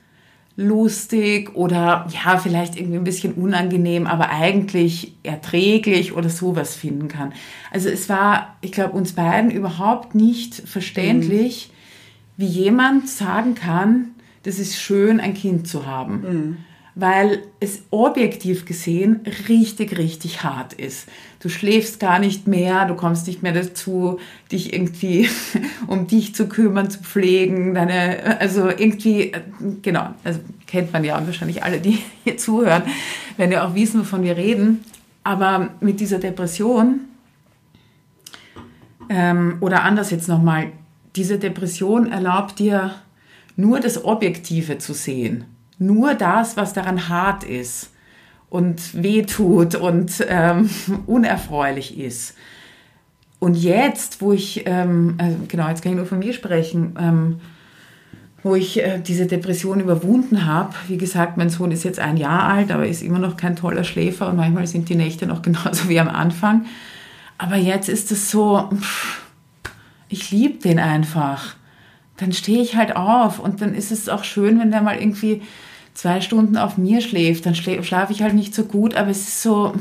[0.56, 7.34] lustig oder ja, vielleicht irgendwie ein bisschen unangenehm, aber eigentlich erträglich oder sowas finden kann.
[7.72, 12.42] Also es war, ich glaube, uns beiden überhaupt nicht verständlich, mhm.
[12.42, 14.10] wie jemand sagen kann,
[14.44, 16.22] das ist schön, ein Kind zu haben.
[16.22, 16.58] Mhm
[17.00, 21.08] weil es objektiv gesehen richtig, richtig hart ist.
[21.40, 24.20] Du schläfst gar nicht mehr, du kommst nicht mehr dazu,
[24.52, 25.30] dich irgendwie
[25.88, 29.32] um dich zu kümmern, zu pflegen, deine, also irgendwie,
[29.82, 32.84] genau, also kennt man ja und wahrscheinlich alle, die hier zuhören,
[33.38, 34.84] werden ja auch wissen, wovon wir reden.
[35.24, 37.02] Aber mit dieser Depression,
[39.10, 40.72] ähm, oder anders jetzt nochmal,
[41.16, 42.96] diese Depression erlaubt dir
[43.56, 45.46] nur das Objektive zu sehen
[45.80, 47.92] nur das, was daran hart ist
[48.50, 50.70] und wehtut und ähm,
[51.08, 52.36] unerfreulich ist.
[53.40, 57.40] Und jetzt, wo ich, ähm, also genau, jetzt kann ich nur von mir sprechen, ähm,
[58.44, 60.74] wo ich äh, diese Depression überwunden habe.
[60.88, 63.86] Wie gesagt, mein Sohn ist jetzt ein Jahr alt, aber ist immer noch kein toller
[63.86, 66.66] Schläfer und manchmal sind die Nächte noch genauso wie am Anfang.
[67.38, 68.70] Aber jetzt ist es so,
[70.10, 71.56] ich liebe den einfach.
[72.18, 75.42] Dann stehe ich halt auf und dann ist es auch schön, wenn der mal irgendwie
[76.00, 79.42] zwei Stunden auf mir schläft, dann schlafe ich halt nicht so gut, aber es ist
[79.42, 79.74] so,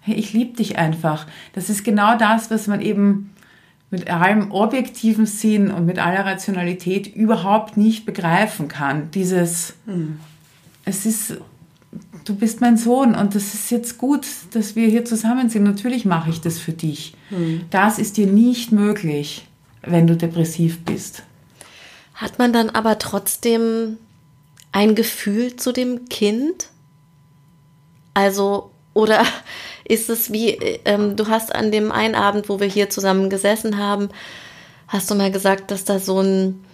[0.00, 1.28] hey, ich liebe dich einfach.
[1.52, 3.30] Das ist genau das, was man eben
[3.88, 9.12] mit allem objektiven Sinn und mit aller Rationalität überhaupt nicht begreifen kann.
[9.12, 10.18] Dieses, mhm.
[10.84, 11.36] es ist,
[12.24, 15.62] du bist mein Sohn und das ist jetzt gut, dass wir hier zusammen sind.
[15.62, 17.14] Natürlich mache ich das für dich.
[17.30, 17.60] Mhm.
[17.70, 19.46] Das ist dir nicht möglich,
[19.82, 21.22] wenn du depressiv bist.
[22.14, 23.98] Hat man dann aber trotzdem
[24.72, 26.68] ein Gefühl zu dem Kind?
[28.14, 29.24] Also, oder
[29.84, 30.50] ist es wie,
[30.84, 34.10] ähm, du hast an dem einen Abend, wo wir hier zusammen gesessen haben,
[34.88, 36.64] hast du mal gesagt, dass da so ein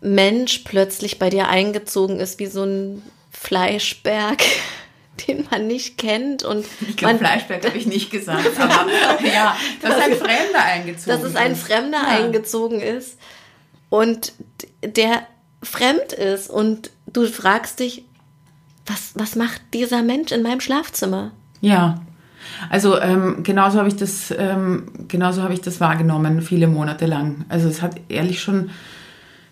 [0.00, 4.42] Mensch plötzlich bei dir eingezogen ist, wie so ein Fleischberg,
[5.26, 6.44] den man nicht kennt.
[6.44, 11.08] Und ich glaube, Fleischberg habe ich nicht gesagt, aber ja, dass ein Fremder eingezogen ist.
[11.08, 12.08] Dass es ein Fremder ja.
[12.08, 13.18] eingezogen ist
[13.88, 14.32] und
[14.82, 15.26] der
[15.64, 18.04] fremd ist und du fragst dich,
[18.86, 21.32] was, was macht dieser Mensch in meinem Schlafzimmer?
[21.60, 22.02] Ja,
[22.70, 27.44] also ähm, genauso habe ich das, ähm, genauso ich das wahrgenommen, viele Monate lang.
[27.48, 28.70] Also es hat ehrlich schon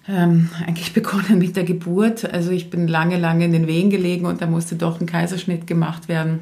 [0.09, 2.31] ähm, eigentlich begonnen mit der Geburt.
[2.31, 5.67] Also ich bin lange, lange in den Wehen gelegen und da musste doch ein Kaiserschnitt
[5.67, 6.41] gemacht werden.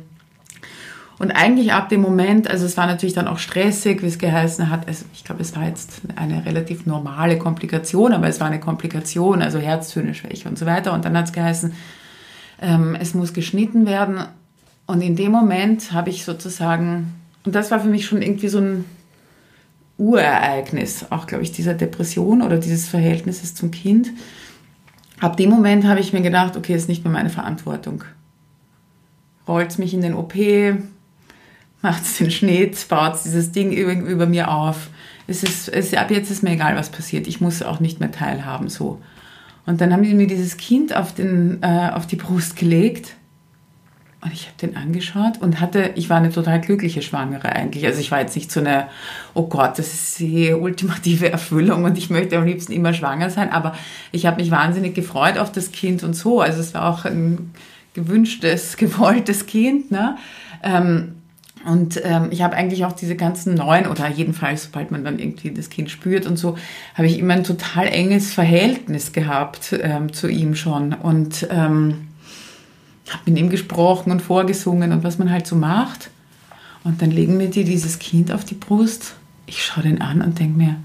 [1.21, 4.71] Und eigentlich ab dem Moment, also es war natürlich dann auch stressig, wie es geheißen
[4.71, 8.59] hat, also ich glaube, es war jetzt eine relativ normale Komplikation, aber es war eine
[8.59, 10.95] Komplikation, also Herztöne-Schwäche und so weiter.
[10.95, 11.75] Und dann hat es geheißen,
[12.62, 14.25] ähm, es muss geschnitten werden.
[14.87, 17.12] Und in dem Moment habe ich sozusagen,
[17.45, 18.87] und das war für mich schon irgendwie so ein
[19.99, 24.09] Urereignis, auch glaube ich, dieser Depression oder dieses Verhältnisses zum Kind.
[25.21, 28.05] Ab dem Moment habe ich mir gedacht, okay, ist nicht mehr meine Verantwortung.
[29.47, 30.33] Rollt mich in den OP,
[31.83, 34.89] macht den Schnitt, baut dieses Ding über, über mir auf.
[35.26, 37.26] Es ist, es, ab jetzt ist mir egal, was passiert.
[37.26, 39.01] Ich muss auch nicht mehr teilhaben, so.
[39.66, 43.14] Und dann haben die mir dieses Kind auf, den, äh, auf die Brust gelegt.
[44.22, 47.87] Und ich habe den angeschaut und hatte, ich war eine total glückliche Schwangere eigentlich.
[47.87, 48.89] Also ich war jetzt nicht so eine,
[49.33, 53.51] oh Gott, das ist die ultimative Erfüllung und ich möchte am liebsten immer schwanger sein.
[53.51, 53.74] Aber
[54.12, 56.43] ich habe mich wahnsinnig gefreut auf das Kind und so.
[56.43, 57.53] Also es war auch ein
[57.95, 59.91] gewünschtes, gewolltes Kind.
[59.91, 60.18] Ne?
[60.62, 61.20] Ähm,
[61.64, 65.50] und ähm, ich habe eigentlich auch diese ganzen neuen, oder jedenfalls, sobald man dann irgendwie
[65.50, 66.56] das Kind spürt und so,
[66.94, 70.94] habe ich immer ein total enges Verhältnis gehabt ähm, zu ihm schon.
[70.94, 72.08] Und ähm,
[73.11, 76.11] habe mit ihm gesprochen und vorgesungen und was man halt so macht.
[76.84, 79.14] Und dann legen mir die dieses Kind auf die Brust.
[79.46, 80.76] Ich schaue den an und denke mir,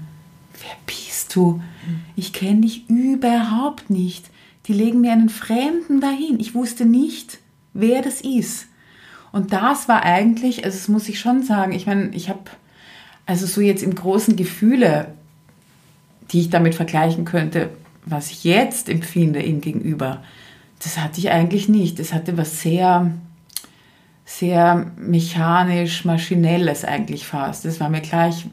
[0.60, 1.62] wer bist du?
[2.16, 4.28] Ich kenne dich überhaupt nicht.
[4.66, 6.40] Die legen mir einen Fremden dahin.
[6.40, 7.38] Ich wusste nicht,
[7.72, 8.66] wer das ist.
[9.32, 12.44] Und das war eigentlich, also das muss ich schon sagen, ich meine, ich habe
[13.26, 15.08] also so jetzt im großen Gefühle,
[16.30, 17.70] die ich damit vergleichen könnte,
[18.04, 20.22] was ich jetzt empfinde ihm gegenüber,
[20.82, 21.98] das hatte ich eigentlich nicht.
[21.98, 23.10] Das hatte was sehr,
[24.24, 27.64] sehr mechanisch, maschinelles eigentlich fast.
[27.64, 28.46] Das war mir gleich,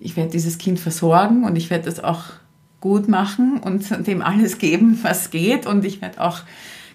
[0.00, 2.24] ich werde dieses Kind versorgen und ich werde das auch
[2.80, 6.40] gut machen und dem alles geben, was geht und ich werde auch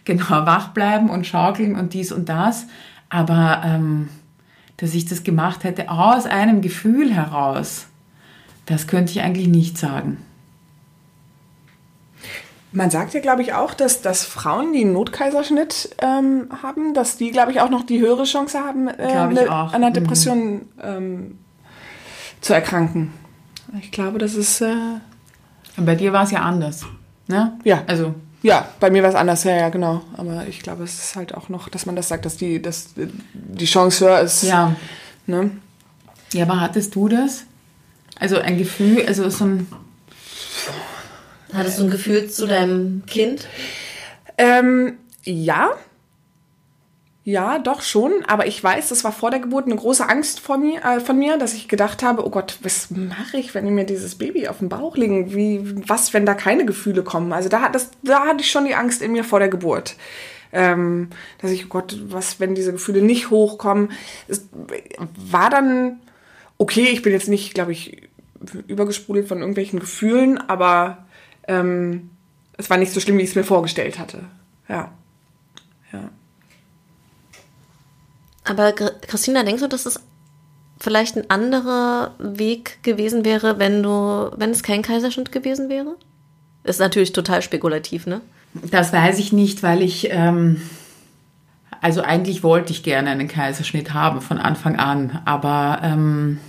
[0.03, 2.67] genau wach bleiben und schaukeln und dies und das.
[3.09, 4.09] Aber ähm,
[4.77, 7.87] dass ich das gemacht hätte aus einem Gefühl heraus,
[8.65, 10.17] das könnte ich eigentlich nicht sagen.
[12.71, 17.15] Man sagt ja, glaube ich, auch, dass, dass Frauen, die einen Notkaiserschnitt ähm, haben, dass
[17.15, 19.93] die, glaube ich, auch noch die höhere Chance haben, äh, eine, an einer mhm.
[19.93, 20.67] Depression mhm.
[20.83, 21.39] ähm,
[22.41, 23.13] zu erkranken.
[23.79, 24.61] Ich glaube, das ist.
[24.61, 24.75] Äh
[25.77, 26.85] bei dir war es ja anders.
[27.27, 27.57] Ne?
[27.63, 27.83] Ja.
[27.87, 28.15] Also
[28.45, 30.03] ja, bei mir war es anders, ja, ja, genau.
[30.17, 32.89] Aber ich glaube, es ist halt auch noch, dass man das sagt, dass die, dass
[33.33, 34.43] die Chance höher ist.
[34.43, 34.75] Ja.
[35.25, 35.49] Ne?
[36.31, 37.45] Ja, aber hattest du das?
[38.19, 39.67] Also ein Gefühl, also so ein.
[41.53, 43.47] Hattest du ein Gefühl zu deinem Kind?
[44.37, 45.71] Ähm, ja,
[47.25, 50.61] ja, doch schon, aber ich weiß, das war vor der Geburt eine große Angst von
[50.61, 53.83] mir, äh, von mir, dass ich gedacht habe, oh Gott, was mache ich, wenn mir
[53.83, 55.33] dieses Baby auf dem Bauch liegen?
[55.33, 57.33] Wie, was, wenn da keine Gefühle kommen?
[57.33, 59.95] Also da, das, da hatte ich schon die Angst in mir vor der Geburt.
[60.53, 61.09] Ähm,
[61.41, 63.91] dass ich, oh Gott, was, wenn diese Gefühle nicht hochkommen?
[64.27, 64.47] Es
[65.17, 65.99] war dann
[66.57, 68.09] okay, ich bin jetzt nicht, glaube ich,
[68.67, 71.05] übergesprudelt von irgendwelchen Gefühlen, aber
[71.47, 72.11] ähm,
[72.57, 74.25] es war nicht so schlimm, wie ich es mir vorgestellt hatte.
[74.69, 74.93] Ja.
[78.45, 79.99] Aber Christina, denkst du, dass es
[80.79, 85.95] vielleicht ein anderer Weg gewesen wäre, wenn du, wenn es kein Kaiserschnitt gewesen wäre?
[86.63, 88.21] Ist natürlich total spekulativ, ne?
[88.53, 90.61] Das weiß ich nicht, weil ich, ähm,
[91.81, 96.39] also eigentlich wollte ich gerne einen Kaiserschnitt haben von Anfang an, aber ähm,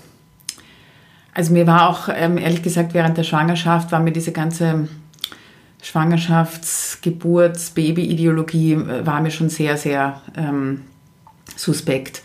[1.35, 4.89] also mir war auch, ähm, ehrlich gesagt, während der Schwangerschaft war mir diese ganze
[5.83, 10.83] Schwangerschafts-, Geburts-, Baby-Ideologie äh, war mir schon sehr, sehr ähm,
[11.55, 12.23] suspekt.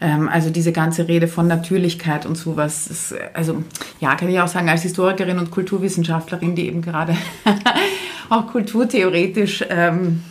[0.00, 3.62] Ähm, also diese ganze Rede von Natürlichkeit und sowas, ist, also
[4.00, 7.16] ja, kann ich auch sagen, als Historikerin und Kulturwissenschaftlerin, die eben gerade
[8.28, 10.22] auch kulturtheoretisch ähm,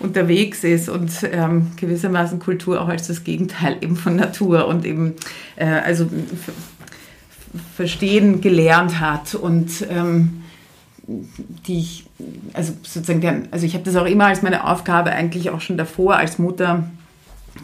[0.00, 5.14] unterwegs ist und ähm, gewissermaßen Kultur auch als das Gegenteil eben von Natur und eben
[5.56, 6.08] äh, also
[7.76, 10.42] verstehen gelernt hat und ähm,
[11.06, 12.06] die ich,
[12.54, 16.16] also sozusagen, also ich habe das auch immer als meine Aufgabe eigentlich auch schon davor
[16.16, 16.90] als Mutter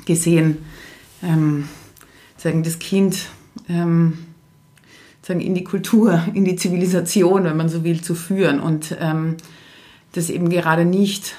[0.04, 0.58] gesehen,
[1.22, 1.68] ähm,
[2.36, 3.26] sagen, das Kind
[3.68, 4.18] ähm,
[5.22, 9.36] sagen, in die Kultur, in die Zivilisation, wenn man so will, zu führen und ähm,
[10.12, 11.36] das eben gerade nicht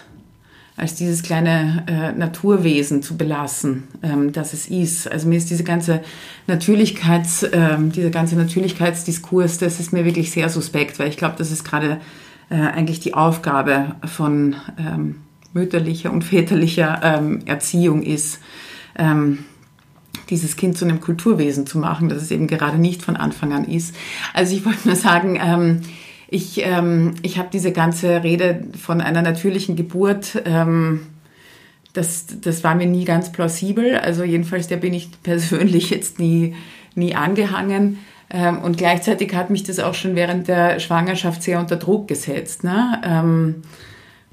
[0.78, 5.12] als dieses kleine äh, Naturwesen zu belassen, ähm, das es ist.
[5.12, 6.02] Also mir ist diese ganze
[6.48, 11.52] Natürlichkeits, ähm, dieser ganze Natürlichkeitsdiskurs, das ist mir wirklich sehr suspekt, weil ich glaube, das
[11.52, 12.00] ist gerade
[12.50, 15.18] äh, eigentlich die Aufgabe von ähm,
[15.54, 18.40] mütterlicher und väterlicher ähm, Erziehung ist,
[18.98, 19.40] ähm,
[20.30, 23.66] dieses Kind zu einem Kulturwesen zu machen, das es eben gerade nicht von Anfang an
[23.66, 23.96] ist.
[24.34, 25.82] Also ich wollte nur sagen, ähm,
[26.30, 31.02] ich, ähm, ich habe diese ganze Rede von einer natürlichen Geburt, ähm,
[31.94, 33.98] das, das war mir nie ganz plausibel.
[33.98, 36.56] Also jedenfalls, der bin ich persönlich jetzt nie,
[36.96, 38.00] nie angehangen.
[38.30, 42.64] Ähm, und gleichzeitig hat mich das auch schon während der Schwangerschaft sehr unter Druck gesetzt.
[42.64, 43.02] Ne?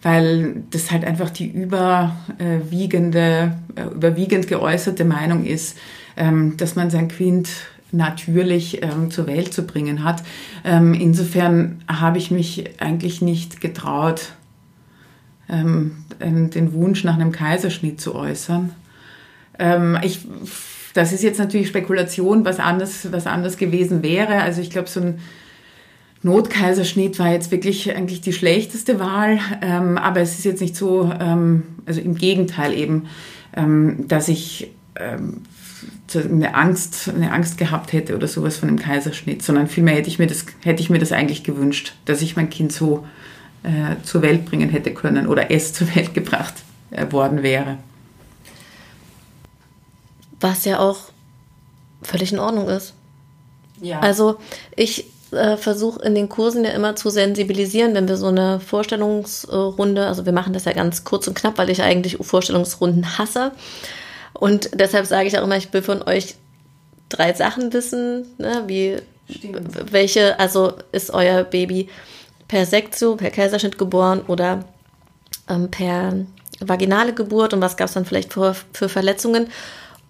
[0.01, 5.77] Weil das halt einfach die überwiegende, äh, überwiegend geäußerte Meinung ist,
[6.17, 7.49] ähm, dass man sein Kind
[7.91, 10.23] natürlich ähm, zur Welt zu bringen hat.
[10.65, 14.33] Ähm, insofern habe ich mich eigentlich nicht getraut,
[15.51, 18.71] den Wunsch nach einem Kaiserschnitt zu äußern.
[20.03, 20.27] Ich,
[20.93, 24.43] das ist jetzt natürlich Spekulation, was anders, was anders gewesen wäre.
[24.43, 25.21] Also ich glaube, so ein
[26.23, 31.13] Notkaiserschnitt war jetzt wirklich eigentlich die schlechteste Wahl, ähm, aber es ist jetzt nicht so,
[31.19, 33.07] ähm, also im Gegenteil eben,
[34.07, 34.71] dass ich
[36.15, 40.19] eine Angst, eine Angst gehabt hätte oder sowas von einem Kaiserschnitt, sondern vielmehr hätte ich
[40.19, 43.07] mir das, hätte ich mir das eigentlich gewünscht, dass ich mein Kind so
[43.63, 46.55] äh, zur Welt bringen hätte können oder es zur Welt gebracht
[46.91, 47.79] äh, worden wäre.
[50.41, 51.11] Was ja auch
[52.03, 52.95] völlig in Ordnung ist.
[53.81, 54.01] Ja.
[54.01, 54.39] Also
[54.77, 60.25] ich versuche in den Kursen ja immer zu sensibilisieren, wenn wir so eine Vorstellungsrunde, also
[60.25, 63.53] wir machen das ja ganz kurz und knapp, weil ich eigentlich Vorstellungsrunden hasse.
[64.35, 66.37] Und deshalb sage ich auch immer, ich will von euch
[67.09, 68.97] drei Sachen wissen, ne, wie
[69.31, 69.93] Stimmt.
[69.93, 71.89] welche, also ist euer Baby
[72.47, 74.65] per Sektio, per Kaiserschnitt geboren oder
[75.49, 76.15] ähm, per
[76.61, 79.49] vaginale Geburt und was gab es dann vielleicht für, für Verletzungen.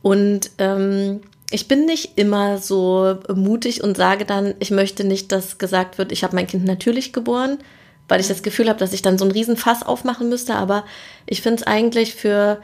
[0.03, 5.59] Und ähm, ich bin nicht immer so mutig und sage dann, ich möchte nicht, dass
[5.59, 7.59] gesagt wird, ich habe mein Kind natürlich geboren,
[8.07, 10.55] weil ich das Gefühl habe, dass ich dann so einen riesen Fass aufmachen müsste.
[10.55, 10.85] Aber
[11.27, 12.61] ich finde es eigentlich für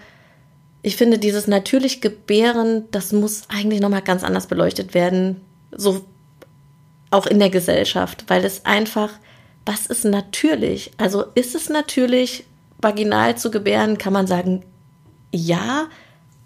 [0.85, 5.41] ich finde, dieses natürlich Gebären, das muss eigentlich nochmal ganz anders beleuchtet werden.
[5.73, 6.05] So
[7.11, 9.09] auch in der Gesellschaft, weil es einfach,
[9.65, 10.91] was ist natürlich?
[10.99, 12.45] Also ist es natürlich,
[12.83, 14.63] vaginal zu gebären, kann man sagen,
[15.33, 15.87] ja,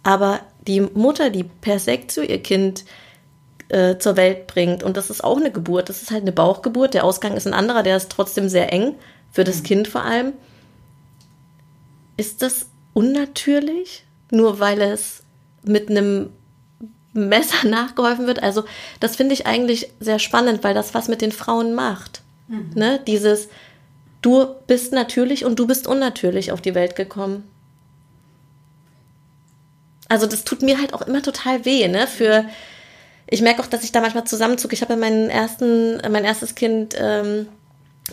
[0.04, 0.38] aber
[0.68, 2.84] die Mutter, die per Sektio ihr Kind
[3.68, 6.94] äh, zur Welt bringt, und das ist auch eine Geburt, das ist halt eine Bauchgeburt,
[6.94, 8.94] der Ausgang ist ein anderer, der ist trotzdem sehr eng,
[9.32, 9.64] für das mhm.
[9.64, 10.32] Kind vor allem.
[12.16, 14.04] Ist das unnatürlich?
[14.30, 15.22] nur weil es
[15.62, 16.30] mit einem
[17.12, 18.42] Messer nachgeholfen wird.
[18.42, 18.64] Also
[19.00, 22.22] das finde ich eigentlich sehr spannend, weil das was mit den Frauen macht.
[22.48, 22.70] Mhm.
[22.74, 23.00] Ne?
[23.06, 23.48] Dieses,
[24.22, 27.44] du bist natürlich und du bist unnatürlich auf die Welt gekommen.
[30.08, 32.06] Also das tut mir halt auch immer total weh, ne?
[32.06, 32.44] Für
[33.30, 34.74] ich merke auch, dass ich da manchmal zusammenzucke.
[34.74, 37.46] Ich habe ja meinen ersten, mein erstes Kind ähm,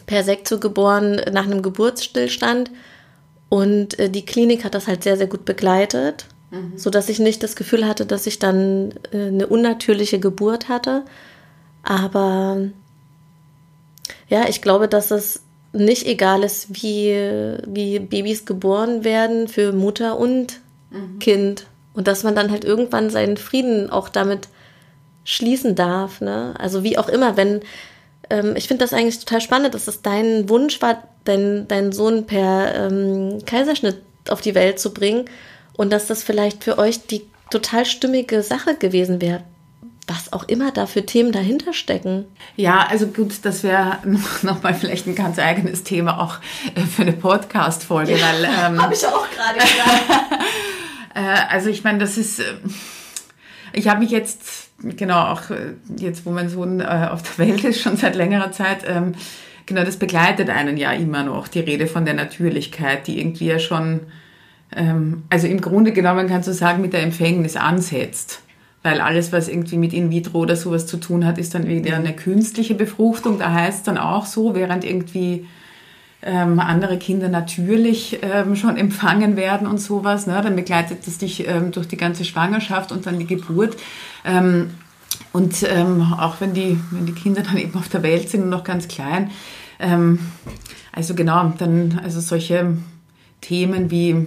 [0.06, 2.70] per Sektion geboren nach einem Geburtsstillstand
[3.50, 6.74] und äh, die Klinik hat das halt sehr, sehr gut begleitet, mhm.
[6.78, 11.04] sodass ich nicht das Gefühl hatte, dass ich dann äh, eine unnatürliche Geburt hatte.
[11.84, 12.70] Aber
[14.28, 17.14] ja, ich glaube, dass es nicht egal ist, wie,
[17.68, 20.60] wie Babys geboren werden für Mutter und
[20.92, 21.20] mhm.
[21.20, 21.68] Kind.
[21.96, 24.50] Und dass man dann halt irgendwann seinen Frieden auch damit
[25.24, 26.22] schließen darf.
[26.22, 26.54] Ne?
[26.60, 27.62] Also wie auch immer, wenn
[28.30, 32.26] ähm, ich finde das eigentlich total spannend, dass es dein Wunsch war, deinen dein Sohn
[32.26, 35.26] per ähm, Kaiserschnitt auf die Welt zu bringen
[35.74, 39.44] und dass das vielleicht für euch die total stimmige Sache gewesen wäre.
[40.08, 42.26] Was auch immer da für Themen dahinter stecken.
[42.56, 43.98] Ja, also gut, das wäre
[44.44, 46.38] nochmal vielleicht ein ganz eigenes Thema auch
[46.76, 48.18] äh, für eine Podcast-Folge.
[48.18, 50.44] Ja, ähm, Habe ich auch gerade gesagt.
[51.16, 52.44] äh, also ich meine, das ist, äh,
[53.74, 57.82] ich habe mich jetzt genau, auch äh, jetzt, wo mein Sohn auf der Welt ist,
[57.82, 59.14] schon seit längerer Zeit, ähm,
[59.66, 63.60] genau, das begleitet einen ja immer noch, die Rede von der Natürlichkeit, die irgendwie ja
[63.60, 64.02] schon,
[64.76, 68.42] ähm, also im Grunde genommen kannst du sagen, mit der Empfängnis ansetzt.
[68.84, 71.96] Weil alles, was irgendwie mit In vitro oder sowas zu tun hat, ist dann wieder
[71.96, 73.40] eine künstliche Befruchtung.
[73.40, 75.48] Da heißt es dann auch so, während irgendwie
[76.26, 80.26] ähm, andere Kinder natürlich ähm, schon empfangen werden und sowas.
[80.26, 80.42] Ne?
[80.42, 83.78] Dann begleitet es dich ähm, durch die ganze Schwangerschaft und dann die Geburt.
[84.26, 84.72] Ähm,
[85.32, 88.50] und ähm, auch wenn die, wenn die Kinder dann eben auf der Welt sind und
[88.50, 89.30] noch ganz klein.
[89.80, 90.20] Ähm,
[90.92, 92.76] also genau, dann also solche
[93.42, 94.26] Themen wie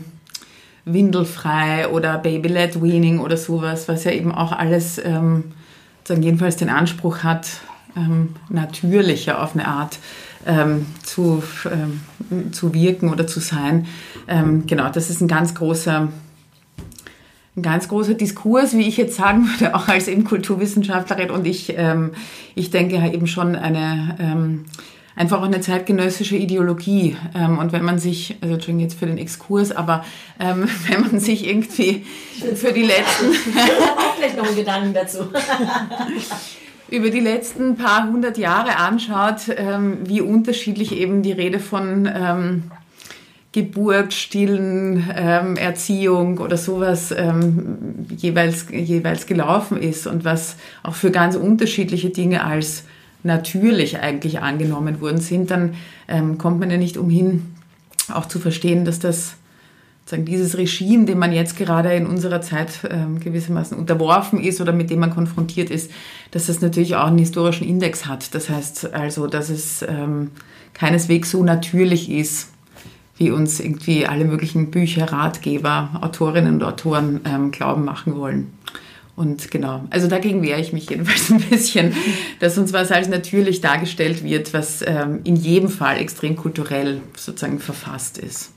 [0.84, 5.52] Windelfrei oder Baby-led Weaning oder sowas, was ja eben auch alles ähm,
[6.08, 7.48] jedenfalls den Anspruch hat,
[8.48, 9.98] natürlicher auf eine Art
[10.48, 13.86] ähm, zu, ähm, zu wirken oder zu sein.
[14.26, 16.08] Ähm, genau, das ist ein ganz großer
[17.56, 21.30] ein ganz großer Diskurs, wie ich jetzt sagen würde, auch als eben Kulturwissenschaftlerin.
[21.30, 22.12] Und ich, ähm,
[22.54, 24.64] ich denke eben schon eine, ähm,
[25.16, 27.16] einfach eine zeitgenössische Ideologie.
[27.34, 30.04] Ähm, und wenn man sich, also Entschuldigung jetzt für den Exkurs, aber
[30.38, 32.06] ähm, wenn man sich irgendwie
[32.54, 33.32] für die letzten...
[33.32, 35.18] Ich habe auch gleich noch einen Gedanken dazu.
[36.90, 42.62] über die letzten paar hundert Jahre anschaut, ähm, wie unterschiedlich eben die Rede von ähm,
[43.52, 51.10] Geburt, Stillen, ähm, Erziehung oder sowas ähm, jeweils, jeweils gelaufen ist und was auch für
[51.10, 52.84] ganz unterschiedliche Dinge als
[53.22, 55.74] natürlich eigentlich angenommen worden sind, dann
[56.08, 57.54] ähm, kommt man ja nicht umhin,
[58.12, 59.34] auch zu verstehen, dass das
[60.10, 64.72] sagen, dieses Regime, dem man jetzt gerade in unserer Zeit ähm, gewissermaßen unterworfen ist oder
[64.72, 65.90] mit dem man konfrontiert ist,
[66.30, 68.34] dass das natürlich auch einen historischen Index hat.
[68.34, 70.30] Das heißt also, dass es ähm,
[70.74, 72.50] keineswegs so natürlich ist,
[73.16, 78.52] wie uns irgendwie alle möglichen Bücher, Ratgeber, Autorinnen und Autoren ähm, glauben machen wollen.
[79.16, 81.92] Und genau, also dagegen wehre ich mich jedenfalls ein bisschen,
[82.38, 87.58] dass uns was als natürlich dargestellt wird, was ähm, in jedem Fall extrem kulturell sozusagen
[87.58, 88.52] verfasst ist.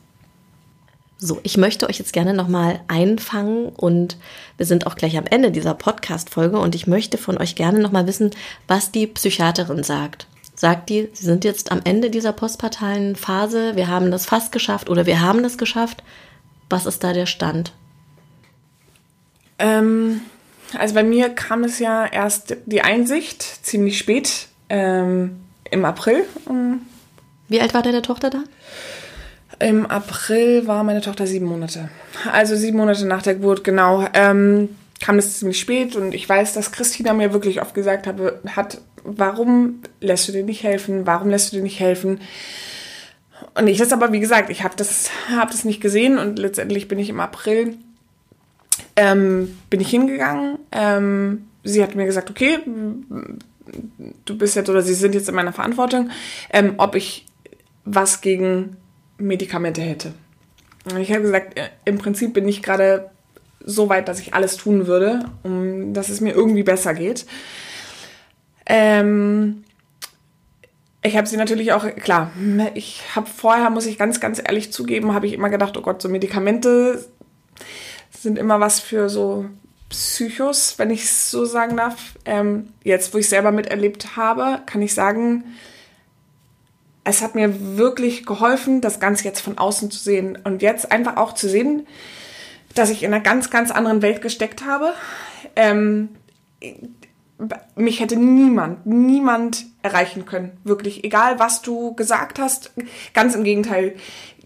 [1.24, 4.18] So, ich möchte euch jetzt gerne nochmal einfangen und
[4.58, 8.08] wir sind auch gleich am Ende dieser Podcast-Folge und ich möchte von euch gerne nochmal
[8.08, 8.32] wissen,
[8.68, 10.26] was die Psychiaterin sagt.
[10.56, 14.90] Sagt die, sie sind jetzt am Ende dieser postpartalen Phase, wir haben das fast geschafft
[14.90, 16.02] oder wir haben das geschafft.
[16.72, 17.72] Was ist da der Stand?
[19.60, 20.22] Ähm,
[20.76, 26.24] also bei mir kam es ja erst die Einsicht ziemlich spät ähm, im April.
[27.48, 28.44] Wie alt war deine Tochter da?
[29.62, 31.90] Im April war meine Tochter sieben Monate.
[32.32, 34.08] Also sieben Monate nach der Geburt, genau.
[34.14, 38.40] Ähm, kam es ziemlich spät und ich weiß, dass Christina mir wirklich oft gesagt habe,
[38.56, 41.06] hat, warum lässt du dir nicht helfen?
[41.06, 42.22] Warum lässt du dir nicht helfen?
[43.56, 46.88] Und ich das aber, wie gesagt, ich habe das, hab das nicht gesehen und letztendlich
[46.88, 47.78] bin ich im April,
[48.96, 50.58] ähm, bin ich hingegangen.
[50.72, 52.60] Ähm, sie hat mir gesagt, okay,
[54.26, 56.10] du bist jetzt oder sie sind jetzt in meiner Verantwortung,
[56.52, 57.26] ähm, ob ich
[57.86, 58.78] was gegen
[59.22, 60.14] Medikamente hätte.
[61.00, 63.12] Ich habe gesagt, äh, im Prinzip bin ich gerade
[63.64, 67.26] so weit, dass ich alles tun würde, um dass es mir irgendwie besser geht.
[68.66, 69.64] Ähm,
[71.04, 72.32] ich habe sie natürlich auch, klar,
[72.74, 76.02] ich habe vorher, muss ich ganz, ganz ehrlich zugeben, habe ich immer gedacht, oh Gott,
[76.02, 77.06] so Medikamente
[78.12, 79.46] sind immer was für so
[79.90, 82.18] Psychos, wenn ich es so sagen darf.
[82.26, 85.44] Ähm, jetzt, wo ich selber miterlebt habe, kann ich sagen,
[87.04, 91.18] es hat mir wirklich geholfen, das Ganze jetzt von außen zu sehen und jetzt einfach
[91.18, 91.88] auch zu sehen,
[92.76, 94.94] dass ich in einer ganz, ganz anderen Welt gesteckt habe.
[95.56, 96.10] Ähm,
[97.76, 100.52] mich hätte niemand, niemand erreichen können.
[100.64, 101.04] Wirklich.
[101.04, 102.72] Egal, was du gesagt hast.
[103.14, 103.96] Ganz im Gegenteil.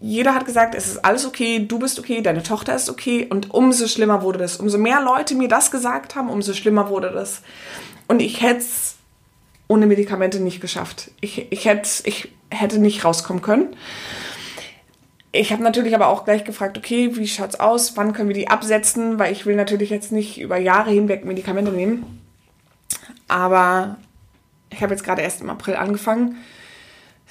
[0.00, 3.26] Jeder hat gesagt, es ist alles okay, du bist okay, deine Tochter ist okay.
[3.28, 4.56] Und umso schlimmer wurde das.
[4.56, 7.42] Umso mehr Leute mir das gesagt haben, umso schlimmer wurde das.
[8.08, 8.96] Und ich hätte es
[9.68, 11.10] ohne Medikamente nicht geschafft.
[11.20, 13.76] Ich, ich, hätte, ich hätte nicht rauskommen können.
[15.32, 17.96] Ich habe natürlich aber auch gleich gefragt, okay, wie schaut's aus?
[17.96, 19.18] Wann können wir die absetzen?
[19.18, 22.22] Weil ich will natürlich jetzt nicht über Jahre hinweg Medikamente nehmen.
[23.28, 23.96] Aber
[24.70, 26.36] ich habe jetzt gerade erst im April angefangen.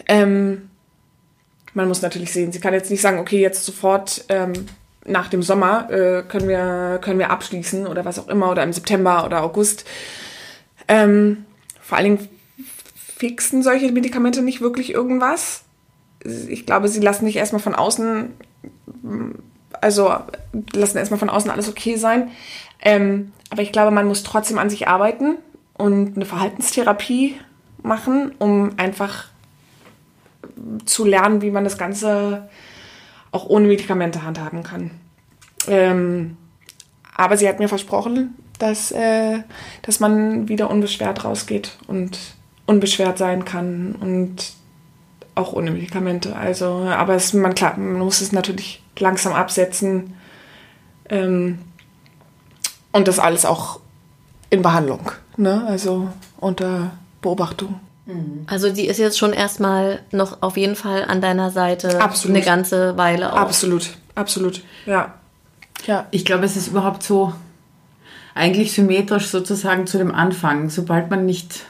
[0.08, 0.70] Ähm,
[1.74, 4.54] man muss natürlich sehen, sie kann jetzt nicht sagen, okay, jetzt sofort ähm,
[5.06, 8.74] nach dem Sommer äh, können, wir, können wir abschließen oder was auch immer oder im
[8.74, 9.86] September oder August.
[10.88, 11.46] Ähm,
[11.82, 12.30] vor allen Dingen
[13.16, 15.64] fixen solche Medikamente nicht wirklich irgendwas.
[16.50, 18.34] Ich glaube, sie lassen nicht erstmal von außen,
[19.80, 20.16] also
[20.74, 22.32] lassen erstmal von außen alles okay sein.
[22.82, 25.38] Ähm, aber ich glaube, man muss trotzdem an sich arbeiten
[25.78, 27.36] und eine Verhaltenstherapie
[27.82, 29.26] machen, um einfach
[30.86, 32.50] zu lernen, wie man das Ganze
[33.32, 34.92] auch ohne Medikamente handhaben kann.
[35.68, 36.38] Ähm,
[37.16, 39.40] aber sie hat mir versprochen, dass, äh,
[39.84, 42.18] dass man wieder unbeschwert rausgeht und
[42.66, 44.54] unbeschwert sein kann und
[45.36, 46.36] auch ohne Medikamente.
[46.36, 50.14] Also, aber es, man, klar, man muss es natürlich langsam absetzen
[51.10, 51.60] ähm,
[52.92, 53.80] und das alles auch
[54.50, 55.66] in Behandlung, ne?
[55.68, 56.92] also unter
[57.22, 57.80] Beobachtung.
[58.06, 58.46] Mhm.
[58.48, 62.38] Also die ist jetzt schon erstmal noch auf jeden Fall an deiner Seite absolut.
[62.38, 63.38] eine ganze Weile auch.
[63.38, 65.16] Absolut, absolut, ja.
[65.86, 66.06] ja.
[66.12, 67.34] Ich glaube, es ist überhaupt so
[68.34, 70.70] eigentlich symmetrisch sozusagen zu dem Anfang.
[70.70, 71.66] Sobald man nicht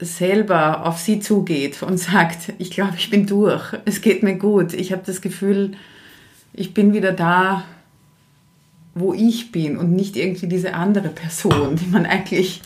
[0.00, 4.72] selber auf sie zugeht und sagt, ich glaube, ich bin durch, es geht mir gut,
[4.72, 5.72] ich habe das Gefühl,
[6.52, 7.64] ich bin wieder da,
[8.94, 12.62] wo ich bin und nicht irgendwie diese andere Person, die man eigentlich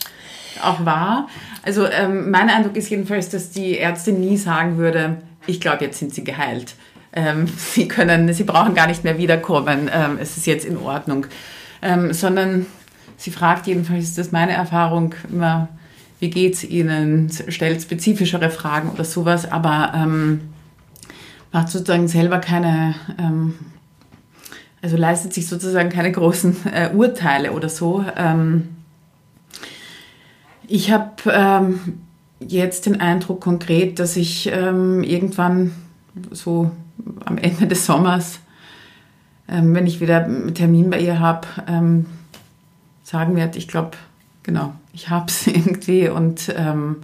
[0.61, 1.27] auch war.
[1.63, 5.99] Also ähm, mein Eindruck ist jedenfalls, dass die Ärztin nie sagen würde, ich glaube, jetzt
[5.99, 6.75] sind sie geheilt.
[7.13, 9.89] Ähm, sie können, sie brauchen gar nicht mehr wiederkommen.
[9.93, 11.27] Ähm, es ist jetzt in Ordnung
[11.83, 12.65] ähm, sondern
[13.17, 15.67] sie fragt jedenfalls, ist das meine Erfahrung, immer,
[16.23, 20.39] wie geht es Ihnen, stellt spezifischere Fragen oder sowas, aber ähm,
[21.51, 23.55] macht sozusagen selber keine, ähm,
[24.81, 28.05] also leistet sich sozusagen keine großen äh, Urteile oder so.
[28.15, 28.69] Ähm,
[30.69, 31.99] Ich habe ähm,
[32.39, 35.73] jetzt den Eindruck konkret, dass ich ähm, irgendwann
[36.31, 36.71] so
[37.25, 38.39] am Ende des Sommers,
[39.49, 41.47] ähm, wenn ich wieder einen Termin bei ihr habe,
[43.03, 43.97] sagen werde, ich glaube,
[44.43, 46.97] genau, ich habe es irgendwie und ähm,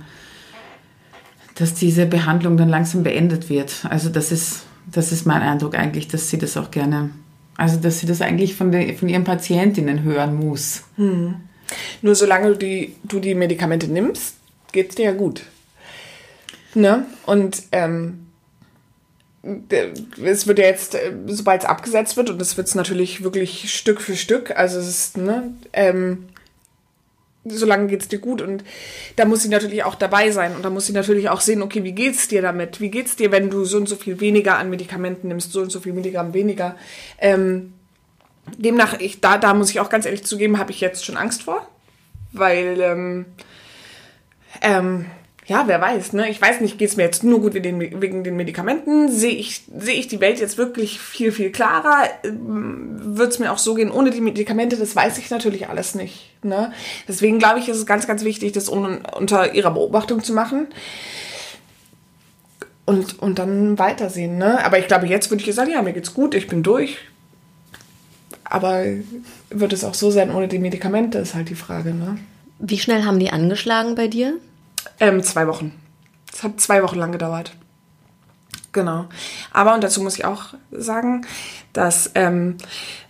[1.56, 3.86] dass diese Behandlung dann langsam beendet wird.
[3.90, 4.62] Also das ist,
[4.92, 7.10] das ist mein Eindruck eigentlich, dass sie das auch gerne,
[7.58, 10.84] also dass sie das eigentlich von, den, von ihren Patientinnen hören muss.
[10.96, 11.36] Hm.
[12.02, 14.36] Nur solange du die, du die Medikamente nimmst,
[14.72, 15.44] geht es dir ja gut.
[16.74, 17.06] Ne?
[17.26, 18.28] Und ähm,
[20.22, 23.74] es wird ja jetzt, äh, sobald es abgesetzt wird, und das wird es natürlich wirklich
[23.74, 26.26] Stück für Stück, also es ist, ne, ähm,
[27.46, 28.64] solange geht es dir gut und
[29.16, 31.84] da muss sie natürlich auch dabei sein und da muss sie natürlich auch sehen, okay,
[31.84, 32.82] wie geht's dir damit?
[32.82, 35.72] Wie geht's dir, wenn du so und so viel weniger an Medikamenten nimmst, so und
[35.72, 36.76] so viel Milligramm weniger?
[37.18, 37.74] Ähm,
[38.58, 41.44] demnach, ich, da, da muss ich auch ganz ehrlich zugeben, habe ich jetzt schon Angst
[41.44, 41.68] vor,
[42.34, 43.26] weil ähm,
[44.62, 45.06] ähm,
[45.50, 46.30] ja, wer weiß, ne?
[46.30, 49.12] Ich weiß nicht, geht es mir jetzt nur gut wegen den, wegen den Medikamenten?
[49.12, 52.08] Sehe ich, seh ich die Welt jetzt wirklich viel, viel klarer?
[52.24, 54.78] Ähm, Wird es mir auch so gehen ohne die Medikamente?
[54.78, 56.36] Das weiß ich natürlich alles nicht.
[56.44, 56.72] Ne?
[57.08, 60.68] Deswegen glaube ich, ist es ganz, ganz wichtig, das un unter ihrer Beobachtung zu machen.
[62.86, 64.64] Und, und dann weitersehen, ne?
[64.64, 66.98] Aber ich glaube, jetzt würde ich sagen, ja, mir geht's gut, ich bin durch.
[68.44, 68.84] Aber
[69.50, 72.20] wird es auch so sein ohne die Medikamente, ist halt die Frage, ne?
[72.60, 74.36] Wie schnell haben die angeschlagen bei dir?
[75.00, 75.80] Ähm, zwei Wochen.
[76.34, 77.54] Es hat zwei Wochen lang gedauert.
[78.72, 79.08] Genau.
[79.52, 81.26] Aber, und dazu muss ich auch sagen,
[81.74, 82.58] dass, ähm,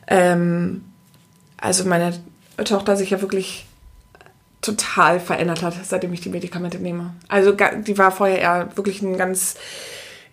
[0.07, 0.85] ähm,
[1.57, 2.13] also meine
[2.63, 3.65] Tochter sich ja wirklich
[4.61, 7.13] total verändert hat, seitdem ich die Medikamente nehme.
[7.27, 9.55] Also die war vorher eher wirklich ein ganz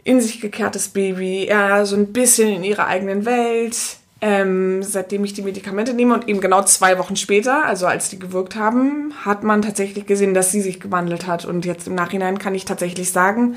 [0.04, 3.76] in sich gekehrtes Baby, eher so ein bisschen in ihrer eigenen Welt,
[4.20, 8.18] ähm, seitdem ich die Medikamente nehme und eben genau zwei Wochen später, also als die
[8.18, 11.44] gewirkt haben, hat man tatsächlich gesehen, dass sie sich gewandelt hat.
[11.44, 13.56] Und jetzt im Nachhinein kann ich tatsächlich sagen,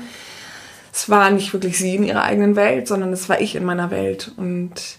[0.92, 3.90] es war nicht wirklich sie in ihrer eigenen Welt, sondern es war ich in meiner
[3.90, 4.32] Welt.
[4.36, 4.98] Und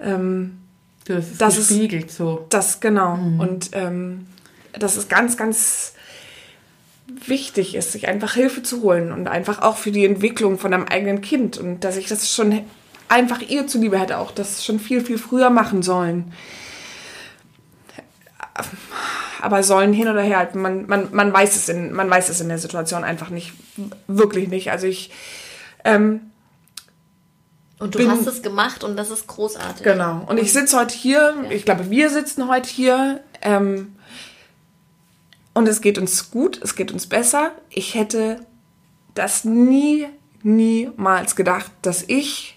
[0.00, 0.58] ähm,
[1.06, 2.46] das ist das gespiegelt ist, so.
[2.50, 3.16] Das, genau.
[3.16, 3.40] Mhm.
[3.40, 4.26] Und ähm,
[4.72, 5.94] das ist ganz, ganz
[7.06, 10.84] wichtig ist, sich einfach Hilfe zu holen und einfach auch für die Entwicklung von einem
[10.84, 12.64] eigenen Kind und dass ich das schon
[13.08, 16.32] einfach ihr zuliebe hätte auch das schon viel, viel früher machen sollen.
[19.40, 22.48] Aber sollen hin oder her, man, man, man, weiß es in, man weiß es in
[22.48, 23.52] der Situation einfach nicht,
[24.06, 24.70] wirklich nicht.
[24.70, 25.10] Also ich.
[25.84, 26.20] Ähm,
[27.78, 29.84] und du bin, hast es gemacht und das ist großartig.
[29.84, 30.24] Genau.
[30.26, 31.50] Und ich sitze heute hier, ja.
[31.50, 33.20] ich glaube, wir sitzen heute hier.
[33.42, 33.92] Ähm,
[35.52, 37.52] und es geht uns gut, es geht uns besser.
[37.70, 38.40] Ich hätte
[39.14, 40.06] das nie,
[40.42, 42.55] niemals gedacht, dass ich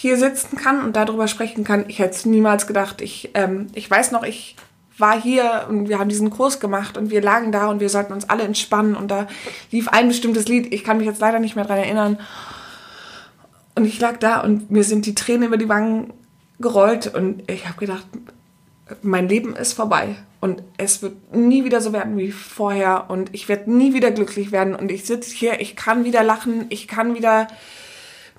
[0.00, 1.84] hier sitzen kann und darüber sprechen kann.
[1.88, 3.02] Ich hätte es niemals gedacht.
[3.02, 4.56] Ich, ähm, ich weiß noch, ich
[4.96, 8.14] war hier und wir haben diesen Kurs gemacht und wir lagen da und wir sollten
[8.14, 9.26] uns alle entspannen und da
[9.70, 10.72] lief ein bestimmtes Lied.
[10.72, 12.18] Ich kann mich jetzt leider nicht mehr dran erinnern.
[13.74, 16.14] Und ich lag da und mir sind die Tränen über die Wangen
[16.60, 18.06] gerollt und ich habe gedacht,
[19.02, 23.50] mein Leben ist vorbei und es wird nie wieder so werden wie vorher und ich
[23.50, 27.14] werde nie wieder glücklich werden und ich sitze hier, ich kann wieder lachen, ich kann
[27.14, 27.48] wieder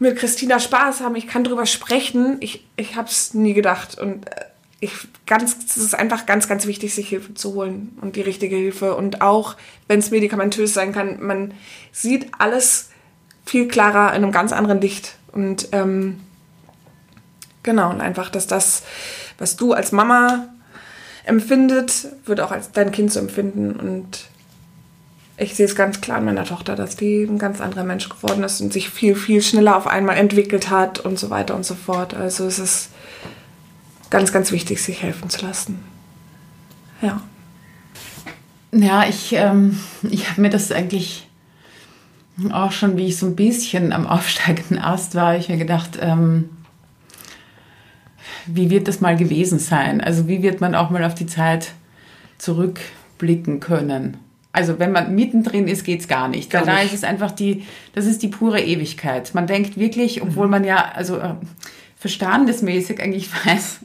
[0.01, 2.37] mit Christina Spaß haben, ich kann drüber sprechen.
[2.39, 3.99] Ich, ich habe es nie gedacht.
[3.99, 4.45] Und äh,
[4.79, 4.91] ich,
[5.27, 8.95] ganz, es ist einfach ganz, ganz wichtig, sich Hilfe zu holen und die richtige Hilfe.
[8.95, 11.53] Und auch, wenn es medikamentös sein kann, man
[11.91, 12.89] sieht alles
[13.45, 15.17] viel klarer in einem ganz anderen Licht.
[15.33, 16.19] Und ähm,
[17.61, 18.81] genau, und einfach, dass das,
[19.37, 20.47] was du als Mama
[21.25, 23.73] empfindet, wird auch als dein Kind so empfinden.
[23.73, 24.30] Und
[25.41, 28.43] ich sehe es ganz klar an meiner Tochter, dass die ein ganz anderer Mensch geworden
[28.43, 31.73] ist und sich viel, viel schneller auf einmal entwickelt hat und so weiter und so
[31.73, 32.13] fort.
[32.13, 32.89] Also es ist
[34.11, 35.83] ganz, ganz wichtig, sich helfen zu lassen.
[37.01, 37.21] Ja.
[38.71, 41.27] Ja, ich, ähm, ich habe mir das eigentlich
[42.51, 46.49] auch schon, wie ich so ein bisschen am aufsteigenden Ast war, ich mir gedacht, ähm,
[48.45, 50.01] wie wird das mal gewesen sein?
[50.01, 51.73] Also wie wird man auch mal auf die Zeit
[52.37, 54.17] zurückblicken können?
[54.53, 56.49] Also wenn man mittendrin ist, geht's gar nicht.
[56.49, 59.33] Gar da ist es einfach die, das ist die pure Ewigkeit.
[59.33, 60.51] Man denkt wirklich, obwohl mhm.
[60.51, 61.35] man ja, also äh,
[61.97, 63.79] verstandesmäßig eigentlich weiß,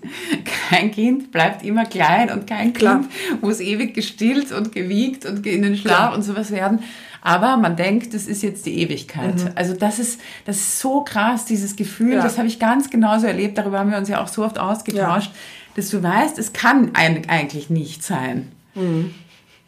[0.70, 3.00] kein Kind bleibt immer klein und kein Klar.
[3.00, 6.14] Kind muss ewig gestillt und gewiegt und in den Schlaf Klar.
[6.14, 6.80] und sowas werden.
[7.22, 9.34] Aber man denkt, das ist jetzt die Ewigkeit.
[9.34, 9.50] Mhm.
[9.54, 12.14] Also das ist, das ist so krass, dieses Gefühl.
[12.14, 12.22] Ja.
[12.22, 13.58] Das habe ich ganz genauso erlebt.
[13.58, 15.38] Darüber haben wir uns ja auch so oft ausgetauscht, ja.
[15.74, 18.52] dass du weißt, es kann eigentlich nicht sein.
[18.74, 19.12] Mhm.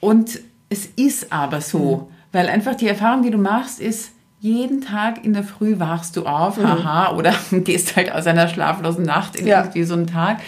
[0.01, 2.15] Und es ist aber so, mhm.
[2.33, 6.25] weil einfach die Erfahrung, die du machst, ist, jeden Tag in der Früh wachst du
[6.25, 6.69] auf, mhm.
[6.69, 9.61] haha, oder gehst halt aus einer schlaflosen Nacht in ja.
[9.61, 10.39] irgendwie so einen Tag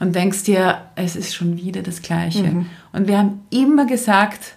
[0.00, 2.42] und denkst dir, es ist schon wieder das Gleiche.
[2.42, 2.66] Mhm.
[2.92, 4.54] Und wir haben immer gesagt,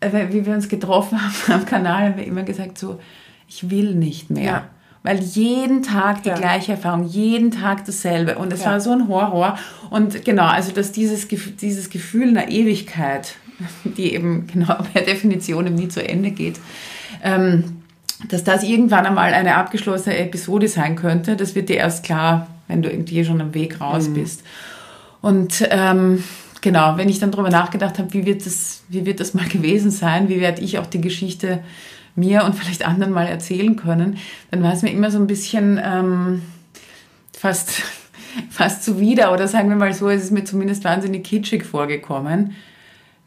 [0.00, 1.18] äh, wie wir uns getroffen
[1.48, 3.00] haben am Kanal, haben wir immer gesagt, so,
[3.48, 4.44] ich will nicht mehr.
[4.44, 4.64] Ja.
[5.02, 6.34] Weil jeden Tag die ja.
[6.34, 8.38] gleiche Erfahrung, jeden Tag dasselbe.
[8.38, 8.72] Und es ja.
[8.72, 9.58] war so ein Horror.
[9.90, 13.36] Und genau, also dass dieses, dieses Gefühl einer Ewigkeit,
[13.84, 16.60] die eben genau per Definition nie zu Ende geht,
[17.22, 17.82] ähm,
[18.28, 22.82] dass das irgendwann einmal eine abgeschlossene Episode sein könnte, das wird dir erst klar, wenn
[22.82, 24.14] du irgendwie schon am Weg raus mhm.
[24.14, 24.42] bist.
[25.20, 26.22] Und ähm,
[26.60, 29.90] genau, wenn ich dann darüber nachgedacht habe, wie wird das, wie wird das mal gewesen
[29.90, 31.60] sein, wie werde ich auch die Geschichte
[32.16, 34.18] mir und vielleicht anderen mal erzählen können,
[34.50, 36.42] dann war es mir immer so ein bisschen ähm,
[37.36, 37.82] fast,
[38.50, 42.54] fast zuwider oder sagen wir mal so, es ist mir zumindest wahnsinnig kitschig vorgekommen,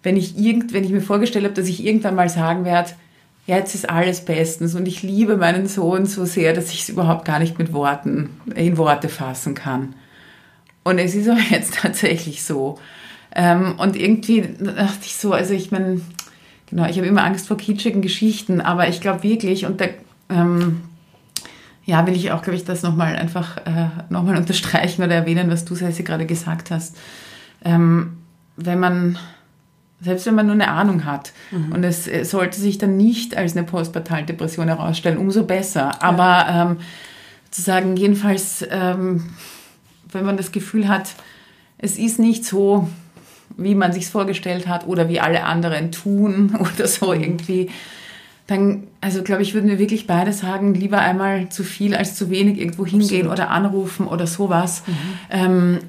[0.07, 2.91] wenn ich, irgend, wenn ich mir vorgestellt habe, dass ich irgendwann mal sagen werde,
[3.45, 7.25] jetzt ist alles bestens und ich liebe meinen Sohn so sehr, dass ich es überhaupt
[7.25, 9.95] gar nicht mit Worten, in Worte fassen kann.
[10.85, 12.79] Und es ist aber jetzt tatsächlich so.
[13.35, 15.99] Ähm, und irgendwie dachte ich so, also ich meine,
[16.69, 19.87] genau, ich habe immer Angst vor kitschigen Geschichten, aber ich glaube wirklich, und da,
[20.29, 20.83] ähm,
[21.83, 25.65] ja, will ich auch, glaube ich, das nochmal einfach äh, nochmal unterstreichen oder erwähnen, was
[25.65, 26.95] du, Sessi, gerade gesagt hast.
[27.65, 28.13] Ähm,
[28.55, 29.19] wenn man
[29.99, 31.33] selbst wenn man nur eine Ahnung hat.
[31.51, 31.71] Mhm.
[31.71, 36.03] Und es sollte sich dann nicht als eine Postpartaldepression herausstellen, umso besser.
[36.03, 36.77] Aber ähm,
[37.49, 39.23] zu sagen, jedenfalls, ähm,
[40.11, 41.15] wenn man das Gefühl hat,
[41.79, 42.87] es ist nicht so,
[43.57, 47.21] wie man sich vorgestellt hat oder wie alle anderen tun oder so mhm.
[47.21, 47.69] irgendwie,
[48.45, 52.29] dann, also glaube ich, würden wir wirklich beide sagen, lieber einmal zu viel als zu
[52.29, 53.33] wenig irgendwo hingehen Absolut.
[53.33, 54.83] oder anrufen oder sowas.
[54.87, 54.93] Mhm.
[55.29, 55.79] Ähm,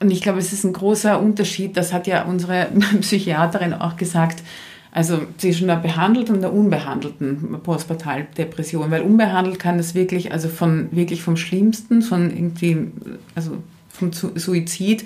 [0.00, 2.68] und ich glaube, es ist ein großer Unterschied, das hat ja unsere
[3.00, 4.42] Psychiaterin auch gesagt,
[4.90, 10.88] also zwischen der behandelten und der unbehandelten Postpartaldepression, weil unbehandelt kann das wirklich, also von
[10.92, 12.88] wirklich vom Schlimmsten, von irgendwie,
[13.34, 13.58] also
[13.90, 15.04] vom Suizid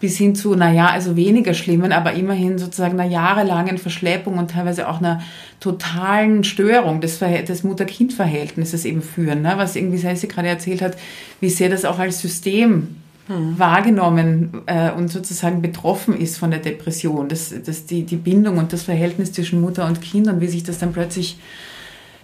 [0.00, 4.88] bis hin zu, naja, also weniger schlimmen, aber immerhin sozusagen einer jahrelangen Verschleppung und teilweise
[4.88, 5.20] auch einer
[5.60, 9.52] totalen Störung des, des Mutter-Kind-Verhältnisses eben führen, ne?
[9.56, 10.96] was irgendwie Sessi gerade erzählt hat,
[11.40, 12.96] wie sehr das auch als System
[13.30, 18.72] wahrgenommen äh, und sozusagen betroffen ist von der Depression, dass, dass die, die Bindung und
[18.72, 21.38] das Verhältnis zwischen Mutter und Kind und wie sich das dann plötzlich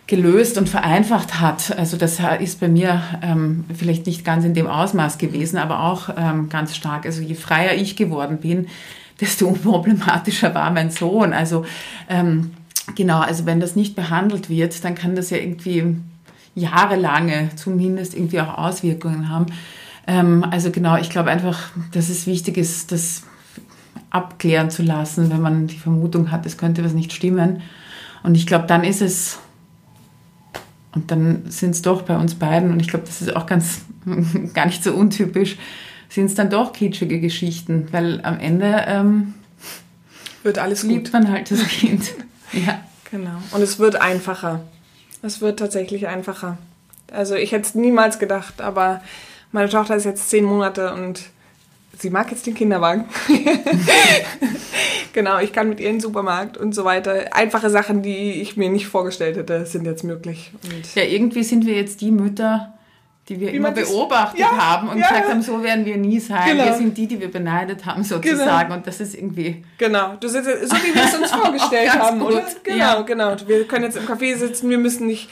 [0.06, 1.76] gelöst und vereinfacht hat.
[1.76, 6.10] Also das ist bei mir ähm, vielleicht nicht ganz in dem Ausmaß gewesen, aber auch
[6.16, 7.06] ähm, ganz stark.
[7.06, 8.66] Also je freier ich geworden bin,
[9.20, 11.32] desto unproblematischer war mein Sohn.
[11.32, 11.64] Also
[12.08, 12.52] ähm,
[12.94, 15.96] genau, also wenn das nicht behandelt wird, dann kann das ja irgendwie
[16.54, 19.46] jahrelange zumindest irgendwie auch Auswirkungen haben.
[20.06, 23.22] Ähm, also genau, ich glaube einfach, dass es wichtig ist, das
[24.10, 27.62] abklären zu lassen, wenn man die Vermutung hat, es könnte was nicht stimmen.
[28.22, 29.38] Und ich glaube, dann ist es,
[30.94, 33.82] und dann sind es doch bei uns beiden, und ich glaube, das ist auch ganz,
[34.54, 35.56] gar nicht so untypisch,
[36.08, 39.34] sind es dann doch kitschige Geschichten, weil am Ende ähm,
[40.42, 41.12] wird alles liebt gut.
[41.12, 42.14] man halt das Kind.
[42.52, 42.80] ja.
[43.10, 43.42] Genau.
[43.52, 44.62] Und es wird einfacher.
[45.22, 46.58] Es wird tatsächlich einfacher.
[47.12, 49.00] Also ich hätte es niemals gedacht, aber
[49.52, 51.22] meine Tochter ist jetzt zehn Monate und
[51.98, 53.06] sie mag jetzt den Kinderwagen.
[55.12, 57.34] genau, ich kann mit ihr in den Supermarkt und so weiter.
[57.34, 60.52] Einfache Sachen, die ich mir nicht vorgestellt hätte, sind jetzt möglich.
[60.64, 62.74] Und ja, irgendwie sind wir jetzt die Mütter,
[63.28, 66.20] die wir Wie immer beobachtet ja, haben und ja, gesagt haben, so werden wir nie
[66.20, 66.48] sein.
[66.48, 66.64] Genau.
[66.64, 68.68] Wir sind die, die wir beneidet haben sozusagen.
[68.68, 68.74] Genau.
[68.76, 69.64] Und das ist irgendwie...
[69.78, 72.32] Genau, du sitzt, so wie wir es uns vorgestellt haben, gut.
[72.32, 72.46] oder?
[72.62, 73.00] Genau, ja.
[73.02, 73.36] genau.
[73.46, 75.28] Wir können jetzt im Café sitzen, wir müssen nicht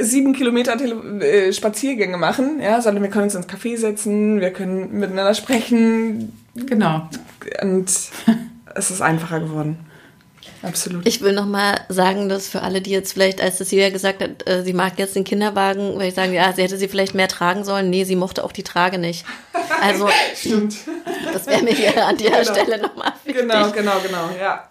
[0.00, 4.52] sieben Kilometer Tele äh, Spaziergänge machen, ja, sondern wir können uns ins Café setzen, wir
[4.52, 6.32] können miteinander sprechen.
[6.54, 7.08] Genau.
[7.62, 7.90] Und
[8.74, 9.78] es ist einfacher geworden.
[10.62, 11.06] Absolut.
[11.06, 14.48] Ich will nochmal sagen, dass für alle, die jetzt vielleicht, als das Julia gesagt hat,
[14.48, 17.26] äh, sie mag jetzt den Kinderwagen, weil ich sagen, ja, sie hätte sie vielleicht mehr
[17.26, 17.90] tragen sollen.
[17.90, 19.24] Nee, sie mochte auch die Trage nicht.
[19.80, 20.76] Also, Stimmt.
[21.32, 22.52] Das wäre mir hier an dieser genau.
[22.52, 23.42] Stelle nochmal wichtig.
[23.42, 24.70] Genau, genau, genau, ja.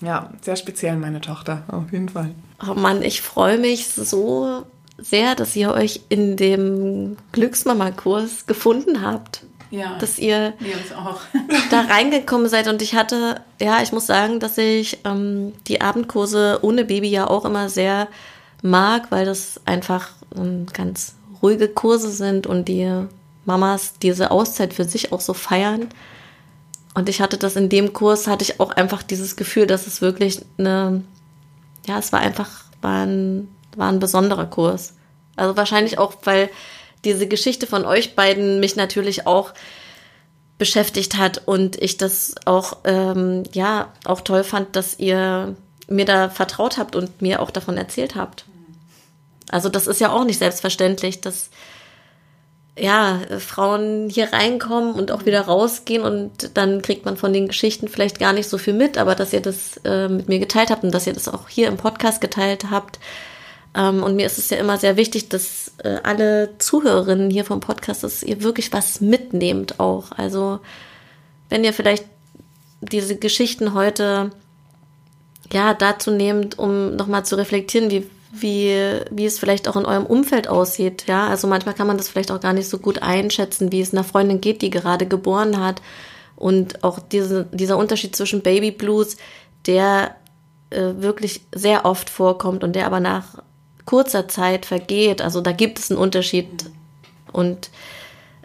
[0.00, 2.30] Ja, sehr speziell meine Tochter, auf jeden Fall.
[2.66, 4.64] Oh Mann, ich freue mich so
[4.98, 9.44] sehr, dass ihr euch in dem Glücksmama-Kurs gefunden habt.
[9.70, 10.54] Ja, dass ihr
[10.96, 11.20] auch.
[11.70, 12.68] da reingekommen seid.
[12.68, 17.28] Und ich hatte, ja, ich muss sagen, dass ich ähm, die Abendkurse ohne Baby ja
[17.28, 18.08] auch immer sehr
[18.62, 22.90] mag, weil das einfach ähm, ganz ruhige Kurse sind und die
[23.44, 25.88] Mamas diese Auszeit für sich auch so feiern.
[26.94, 30.00] Und ich hatte das in dem Kurs, hatte ich auch einfach dieses Gefühl, dass es
[30.00, 31.02] wirklich eine,
[31.88, 34.94] ja, es war einfach, war ein, war ein besonderer Kurs.
[35.36, 36.50] Also wahrscheinlich auch, weil
[37.04, 39.54] diese Geschichte von euch beiden mich natürlich auch
[40.58, 45.54] beschäftigt hat und ich das auch, ähm, ja, auch toll fand, dass ihr
[45.88, 48.44] mir da vertraut habt und mir auch davon erzählt habt.
[49.50, 51.50] Also das ist ja auch nicht selbstverständlich, dass
[52.80, 57.88] ja, Frauen hier reinkommen und auch wieder rausgehen und dann kriegt man von den Geschichten
[57.88, 60.84] vielleicht gar nicht so viel mit, aber dass ihr das äh, mit mir geteilt habt
[60.84, 62.98] und dass ihr das auch hier im Podcast geteilt habt.
[63.74, 67.60] Ähm, und mir ist es ja immer sehr wichtig, dass äh, alle Zuhörerinnen hier vom
[67.60, 70.12] Podcast, dass ihr wirklich was mitnehmt auch.
[70.12, 70.60] Also
[71.48, 72.04] wenn ihr vielleicht
[72.80, 74.30] diese Geschichten heute
[75.52, 80.06] ja dazu nehmt, um nochmal zu reflektieren, wie wie, wie es vielleicht auch in eurem
[80.06, 81.04] Umfeld aussieht.
[81.06, 83.92] Ja, also manchmal kann man das vielleicht auch gar nicht so gut einschätzen, wie es
[83.92, 85.80] einer Freundin geht, die gerade geboren hat.
[86.36, 89.16] Und auch diese, dieser Unterschied zwischen Baby Blues,
[89.66, 90.14] der
[90.70, 93.42] äh, wirklich sehr oft vorkommt und der aber nach
[93.86, 95.22] kurzer Zeit vergeht.
[95.22, 96.46] Also da gibt es einen Unterschied.
[97.32, 97.70] Und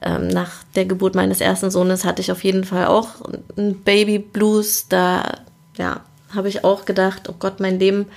[0.01, 3.09] ähm, nach der Geburt meines ersten Sohnes hatte ich auf jeden Fall auch
[3.57, 4.87] einen Baby Blues.
[4.87, 5.39] Da,
[5.77, 6.01] ja,
[6.33, 8.07] habe ich auch gedacht, oh Gott, mein Leben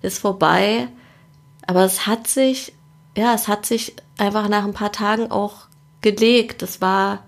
[0.00, 0.88] ist vorbei.
[1.66, 2.72] Aber es hat sich,
[3.16, 5.66] ja, es hat sich einfach nach ein paar Tagen auch
[6.00, 6.62] gelegt.
[6.62, 7.24] Es war,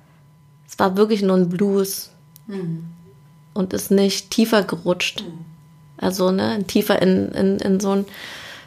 [0.68, 2.10] es war wirklich nur ein Blues.
[2.46, 2.84] Mhm.
[3.54, 5.22] Und ist nicht tiefer gerutscht.
[5.22, 5.44] Mhm.
[5.96, 8.06] Also, ne, tiefer in, in, in so ein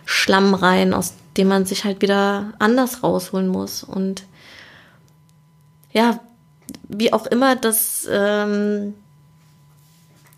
[0.06, 3.84] Schlamm rein, aus dem man sich halt wieder anders rausholen muss.
[3.84, 4.24] Und
[5.94, 6.20] ja,
[6.90, 8.94] wie auch immer das, ähm,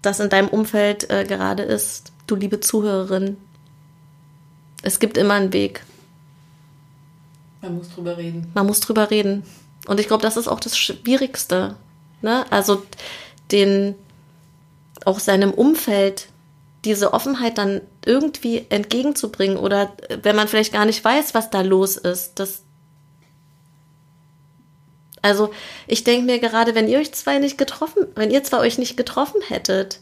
[0.02, 3.38] das in deinem Umfeld äh, gerade ist, du liebe Zuhörerin,
[4.84, 5.84] es gibt immer einen Weg.
[7.62, 8.52] Man muss drüber reden.
[8.54, 9.44] Man muss drüber reden.
[9.88, 11.76] Und ich glaube, das ist auch das Schwierigste.
[12.22, 12.46] Ne?
[12.52, 12.84] Also
[13.52, 13.96] den
[15.06, 16.28] auch seinem Umfeld
[16.86, 21.96] diese Offenheit dann irgendwie entgegenzubringen oder wenn man vielleicht gar nicht weiß, was da los
[21.96, 22.64] ist, das
[25.22, 25.54] also
[25.88, 28.98] ich denke mir gerade, wenn ihr euch zwei nicht getroffen, wenn ihr zwei euch nicht
[28.98, 30.02] getroffen hättet,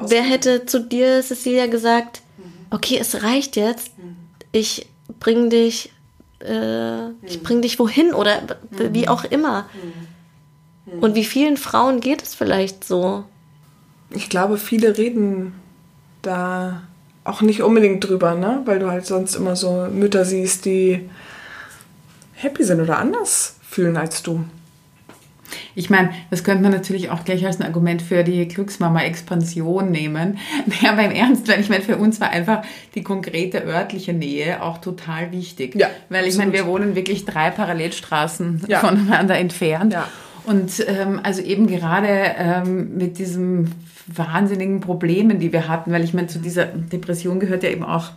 [0.00, 2.20] wer hätte zu dir, Cecilia, gesagt,
[2.70, 3.92] okay, es reicht jetzt,
[4.52, 4.88] ich
[5.20, 5.92] bring dich,
[6.40, 9.68] äh, ich bring dich wohin oder wie auch immer.
[11.00, 13.24] Und wie vielen Frauen geht es vielleicht so?
[14.10, 15.52] Ich glaube, viele reden
[16.22, 16.82] da
[17.24, 18.62] auch nicht unbedingt drüber, ne?
[18.64, 21.10] Weil du halt sonst immer so Mütter siehst, die
[22.32, 24.44] happy sind oder anders fühlen als du.
[25.74, 30.38] Ich meine, das könnte man natürlich auch gleich als ein Argument für die Glücksmama-Expansion nehmen.
[30.80, 32.62] Ja, beim Ernst, weil ich meine, für uns war einfach
[32.94, 35.74] die konkrete örtliche Nähe auch total wichtig.
[35.74, 38.78] Ja, weil ich meine, wir wohnen wirklich drei Parallelstraßen ja.
[38.80, 39.92] voneinander entfernt.
[39.92, 40.08] Ja.
[40.44, 43.74] Und ähm, also eben gerade ähm, mit diesen
[44.06, 48.10] wahnsinnigen Problemen, die wir hatten, weil ich meine, zu dieser Depression gehört ja eben auch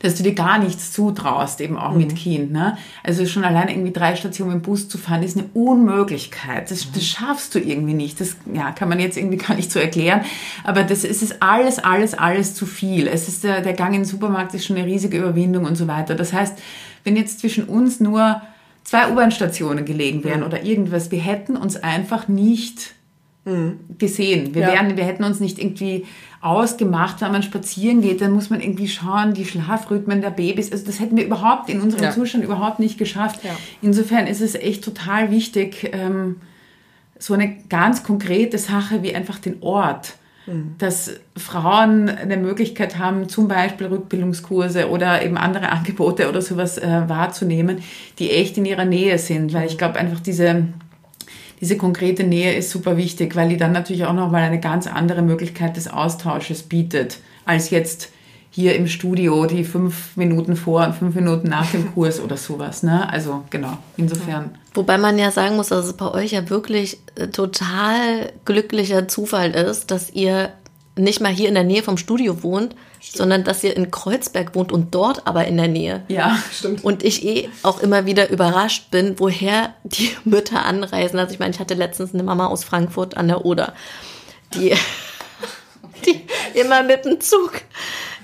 [0.00, 1.98] dass du dir gar nichts zutraust, eben auch mhm.
[1.98, 2.52] mit Kind.
[2.52, 2.76] Ne?
[3.02, 6.70] Also schon allein irgendwie drei Stationen im Bus zu fahren, ist eine Unmöglichkeit.
[6.70, 8.20] Das, das schaffst du irgendwie nicht.
[8.20, 10.22] Das ja, kann man jetzt irgendwie gar nicht so erklären.
[10.64, 13.08] Aber das ist es alles, alles, alles zu viel.
[13.08, 15.88] Es ist der, der Gang in den Supermarkt ist schon eine riesige Überwindung und so
[15.88, 16.14] weiter.
[16.14, 16.58] Das heißt,
[17.04, 18.42] wenn jetzt zwischen uns nur
[18.84, 20.46] zwei U-Bahn-Stationen gelegen wären mhm.
[20.46, 22.94] oder irgendwas, wir hätten uns einfach nicht
[23.44, 23.80] mhm.
[23.98, 24.54] gesehen.
[24.54, 24.68] Wir, ja.
[24.68, 26.06] wären, wir hätten uns nicht irgendwie
[26.40, 30.70] ausgemacht, wenn man spazieren geht, dann muss man irgendwie schauen, die Schlafrhythmen der Babys.
[30.70, 32.10] Also das hätten wir überhaupt in unserem ja.
[32.12, 33.44] Zustand überhaupt nicht geschafft.
[33.44, 33.50] Ja.
[33.82, 36.36] Insofern ist es echt total wichtig, ähm,
[37.18, 40.14] so eine ganz konkrete Sache wie einfach den Ort
[40.48, 40.74] mhm.
[40.78, 47.08] dass Frauen eine Möglichkeit haben, zum Beispiel Rückbildungskurse oder eben andere Angebote oder sowas äh,
[47.08, 47.78] wahrzunehmen,
[48.18, 49.52] die echt in ihrer Nähe sind.
[49.52, 50.64] Weil ich glaube einfach diese
[51.60, 55.22] diese konkrete Nähe ist super wichtig, weil die dann natürlich auch nochmal eine ganz andere
[55.22, 58.10] Möglichkeit des Austausches bietet, als jetzt
[58.50, 62.82] hier im Studio die fünf Minuten vor und fünf Minuten nach dem Kurs oder sowas.
[62.82, 63.08] Ne?
[63.10, 64.56] Also genau, insofern.
[64.74, 69.52] Wobei man ja sagen muss, dass es bei euch ja wirklich äh, total glücklicher Zufall
[69.52, 70.52] ist, dass ihr
[70.98, 73.16] nicht mal hier in der Nähe vom Studio wohnt, stimmt.
[73.16, 76.04] sondern dass ihr in Kreuzberg wohnt und dort aber in der Nähe.
[76.08, 76.84] Ja, stimmt.
[76.84, 81.18] Und ich eh auch immer wieder überrascht bin, woher die Mütter anreisen.
[81.18, 83.74] Also ich meine, ich hatte letztens eine Mama aus Frankfurt an der Oder,
[84.54, 84.78] die, okay.
[86.54, 87.62] die immer mit dem Zug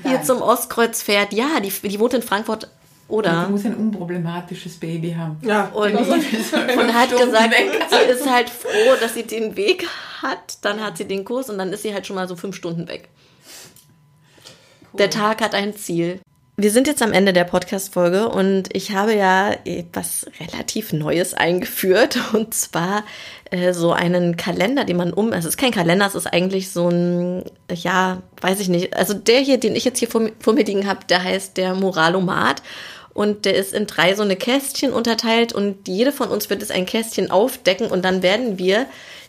[0.03, 0.25] hier Nein.
[0.25, 1.33] zum Ostkreuz fährt.
[1.33, 2.69] Ja, die, die wohnt in Frankfurt
[3.09, 3.45] oder?
[3.45, 5.39] Du musst ein unproblematisches Baby haben.
[5.43, 5.67] Ja.
[5.67, 7.55] Und, und hat gesagt,
[7.91, 9.87] sie ist halt froh, dass sie den Weg
[10.23, 10.59] hat.
[10.63, 12.89] Dann hat sie den Kurs und dann ist sie halt schon mal so fünf Stunden
[12.89, 13.09] weg.
[14.93, 14.99] Cool.
[14.99, 16.21] Der Tag hat ein Ziel.
[16.57, 22.17] Wir sind jetzt am Ende der Podcast-Folge und ich habe ja etwas relativ Neues eingeführt
[22.33, 23.03] und zwar
[23.51, 26.71] äh, so einen Kalender, den man um, also es ist kein Kalender, es ist eigentlich
[26.71, 27.43] so ein,
[27.73, 30.87] ja, weiß ich nicht, also der hier, den ich jetzt hier vor, vor mir liegen
[30.87, 32.63] habe, der heißt der Moralomat
[33.15, 36.71] und der ist in drei so eine Kästchen unterteilt und jede von uns wird es
[36.71, 38.87] ein Kästchen aufdecken und dann werden wir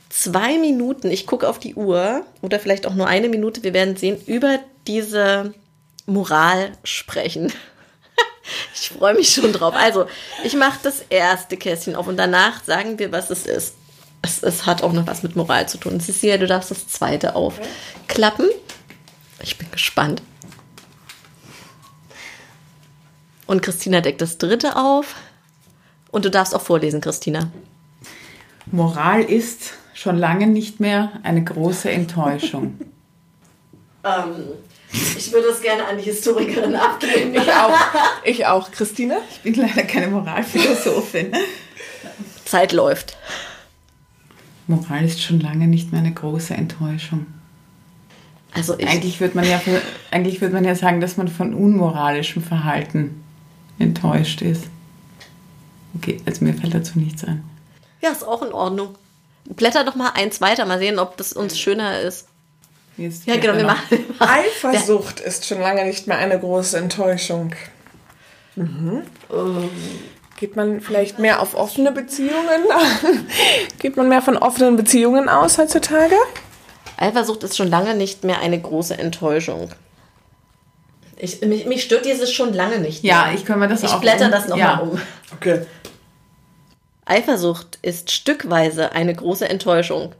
[0.10, 3.96] zwei Minuten, ich gucke auf die Uhr oder vielleicht auch nur eine Minute, wir werden
[3.96, 5.54] sehen, über diese
[6.06, 7.54] Moral sprechen.
[8.76, 9.74] Ich freue mich schon drauf.
[9.76, 10.06] Also,
[10.44, 13.74] ich mache das erste Kästchen auf und danach sagen wir, was es ist.
[14.22, 16.00] Es, es hat auch noch was mit Moral zu tun.
[16.00, 18.48] Cecilia, du darfst das zweite aufklappen.
[19.42, 20.22] Ich bin gespannt.
[23.48, 25.16] Und Christina deckt das dritte auf.
[26.12, 27.52] Und du darfst auch vorlesen, Christina.
[28.72, 32.80] Moral ist schon lange nicht mehr eine große Enttäuschung.
[34.08, 34.36] Ähm,
[34.92, 37.34] ich würde es gerne an die Historikerin abgeben.
[37.34, 37.76] Ich auch.
[38.24, 38.70] Ich auch.
[38.70, 39.18] Christine?
[39.32, 41.32] Ich bin leider keine Moralphilosophin.
[42.46, 43.18] Zeit läuft.
[44.68, 47.26] Moral ist schon lange nicht mehr eine große Enttäuschung.
[48.54, 49.60] Also ich, Eigentlich würde man, ja,
[50.12, 53.24] eigentlich würde man ja sagen, dass man von unmoralischem Verhalten
[53.80, 54.66] enttäuscht ist.
[55.96, 57.44] Okay, also mir fällt dazu nichts ein.
[58.02, 58.96] ja, ist auch in Ordnung.
[59.46, 62.28] Blätter doch mal eins weiter, mal sehen, ob das uns schöner ist.
[62.98, 64.00] Jetzt Ja, genau, wir machen.
[64.20, 67.54] Eifersucht ist schon lange nicht mehr eine große Enttäuschung.
[68.56, 69.04] Mhm.
[70.38, 72.64] Geht man vielleicht mehr auf offene Beziehungen?
[73.80, 76.16] Geht man mehr von offenen Beziehungen aus heutzutage?
[76.98, 79.70] Eifersucht ist schon lange nicht mehr eine große Enttäuschung.
[81.18, 83.12] Ich, mich, mich stört dieses schon lange nicht mehr.
[83.14, 84.78] Ja, ich kann mir das Ich auch blätter um- das nochmal ja.
[84.80, 85.00] um.
[85.34, 85.66] Okay.
[87.06, 90.14] Eifersucht ist stückweise eine große Enttäuschung.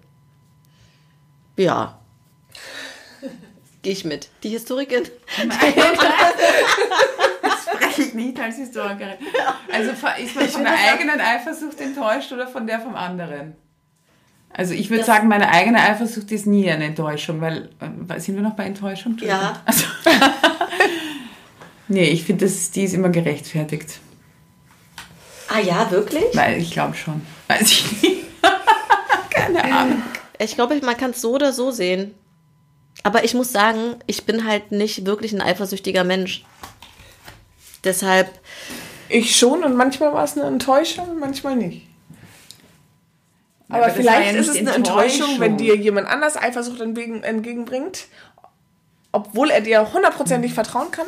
[1.58, 2.00] Ja.
[3.82, 4.30] Gehe ich mit.
[4.44, 5.06] Die Historikerin.
[7.76, 9.18] spreche ich nicht als Historikerin.
[9.72, 13.56] Also ist man von der eigenen Eifersucht enttäuscht oder von der vom anderen?
[14.50, 17.70] Also ich würde Das- sagen, meine eigene Eifersucht ist nie eine Enttäuschung, weil
[18.10, 19.18] äh, sind wir noch bei Enttäuschung?
[19.20, 19.62] Ja.
[19.66, 19.84] Also,
[21.88, 24.00] nee, ich finde, das- die ist immer gerechtfertigt.
[25.48, 26.24] Ah ja, wirklich?
[26.34, 27.22] Weil ich glaube schon.
[27.48, 28.24] Weiß ich nicht.
[29.30, 30.02] Keine Ahnung.
[30.40, 32.14] Ich glaube, man kann es so oder so sehen.
[33.04, 36.44] Aber ich muss sagen, ich bin halt nicht wirklich ein eifersüchtiger Mensch.
[37.84, 38.32] Deshalb,
[39.10, 41.86] Ich schon und manchmal war es eine Enttäuschung manchmal nicht.
[43.70, 45.40] Aber, aber vielleicht ja ist es eine Enttäuschung, Enttäuschung.
[45.40, 48.06] wenn dir jemand anders Eifersucht entgegen, entgegenbringt,
[49.12, 51.08] obwohl er dir hundertprozentig vertrauen kann.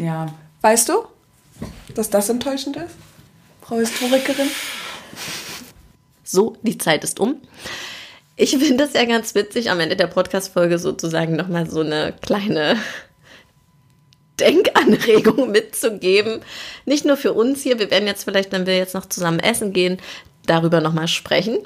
[0.00, 0.26] Ja.
[0.62, 1.04] Weißt du,
[1.94, 2.94] dass das enttäuschend ist?
[3.60, 4.48] Frau Historikerin?
[6.24, 7.40] so, die Zeit ist um.
[8.36, 12.76] Ich finde es ja ganz witzig, am Ende der Podcast-Folge sozusagen nochmal so eine kleine
[14.38, 16.40] Denkanregung mitzugeben.
[16.86, 19.74] Nicht nur für uns hier, wir werden jetzt vielleicht, wenn wir jetzt noch zusammen essen
[19.74, 19.98] gehen,
[20.46, 21.58] darüber nochmal sprechen,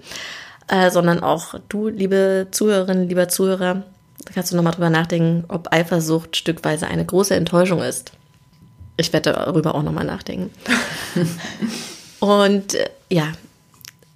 [0.66, 3.84] äh, sondern auch du, liebe Zuhörerinnen, lieber Zuhörer,
[4.24, 8.12] da kannst du nochmal drüber nachdenken, ob Eifersucht stückweise eine große Enttäuschung ist.
[8.96, 10.50] Ich werde darüber auch nochmal nachdenken.
[12.20, 13.32] Und äh, ja,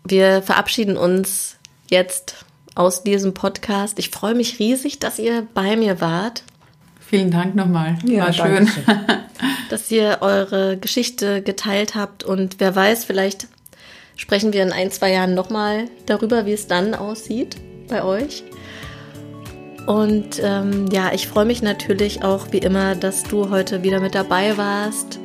[0.05, 1.57] wir verabschieden uns
[1.91, 3.99] jetzt aus diesem Podcast.
[3.99, 6.43] Ich freue mich riesig, dass ihr bei mir wart,
[7.09, 7.97] Vielen Dank nochmal.
[8.05, 8.69] Ja, War schön.
[9.71, 13.49] dass ihr eure Geschichte geteilt habt und wer weiß, vielleicht
[14.15, 17.57] sprechen wir in ein, zwei Jahren nochmal darüber, wie es dann aussieht
[17.89, 18.45] bei euch.
[19.89, 24.15] Und ähm, ja, ich freue mich natürlich auch wie immer, dass du heute wieder mit
[24.15, 25.19] dabei warst,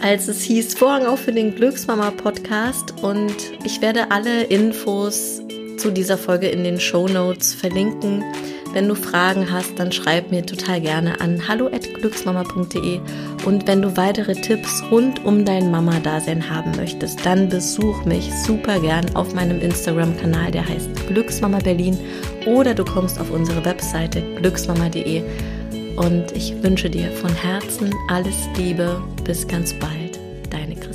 [0.00, 3.02] als es hieß Vorhang auf für den Glücksmama Podcast.
[3.02, 5.42] Und ich werde alle Infos
[5.76, 8.24] zu dieser Folge in den Show Notes verlinken.
[8.72, 13.00] Wenn du Fragen hast, dann schreib mir total gerne an hallo@glücksmama.de
[13.44, 18.78] und wenn du weitere Tipps rund um dein Mama-Dasein haben möchtest, dann besuch mich super
[18.78, 21.98] gern auf meinem Instagram-Kanal, der heißt Glücksmama Berlin
[22.46, 25.22] oder du kommst auf unsere Webseite glücksmama.de
[25.96, 29.02] und ich wünsche dir von Herzen alles Liebe.
[29.24, 30.18] Bis ganz bald,
[30.50, 30.89] deine Christine.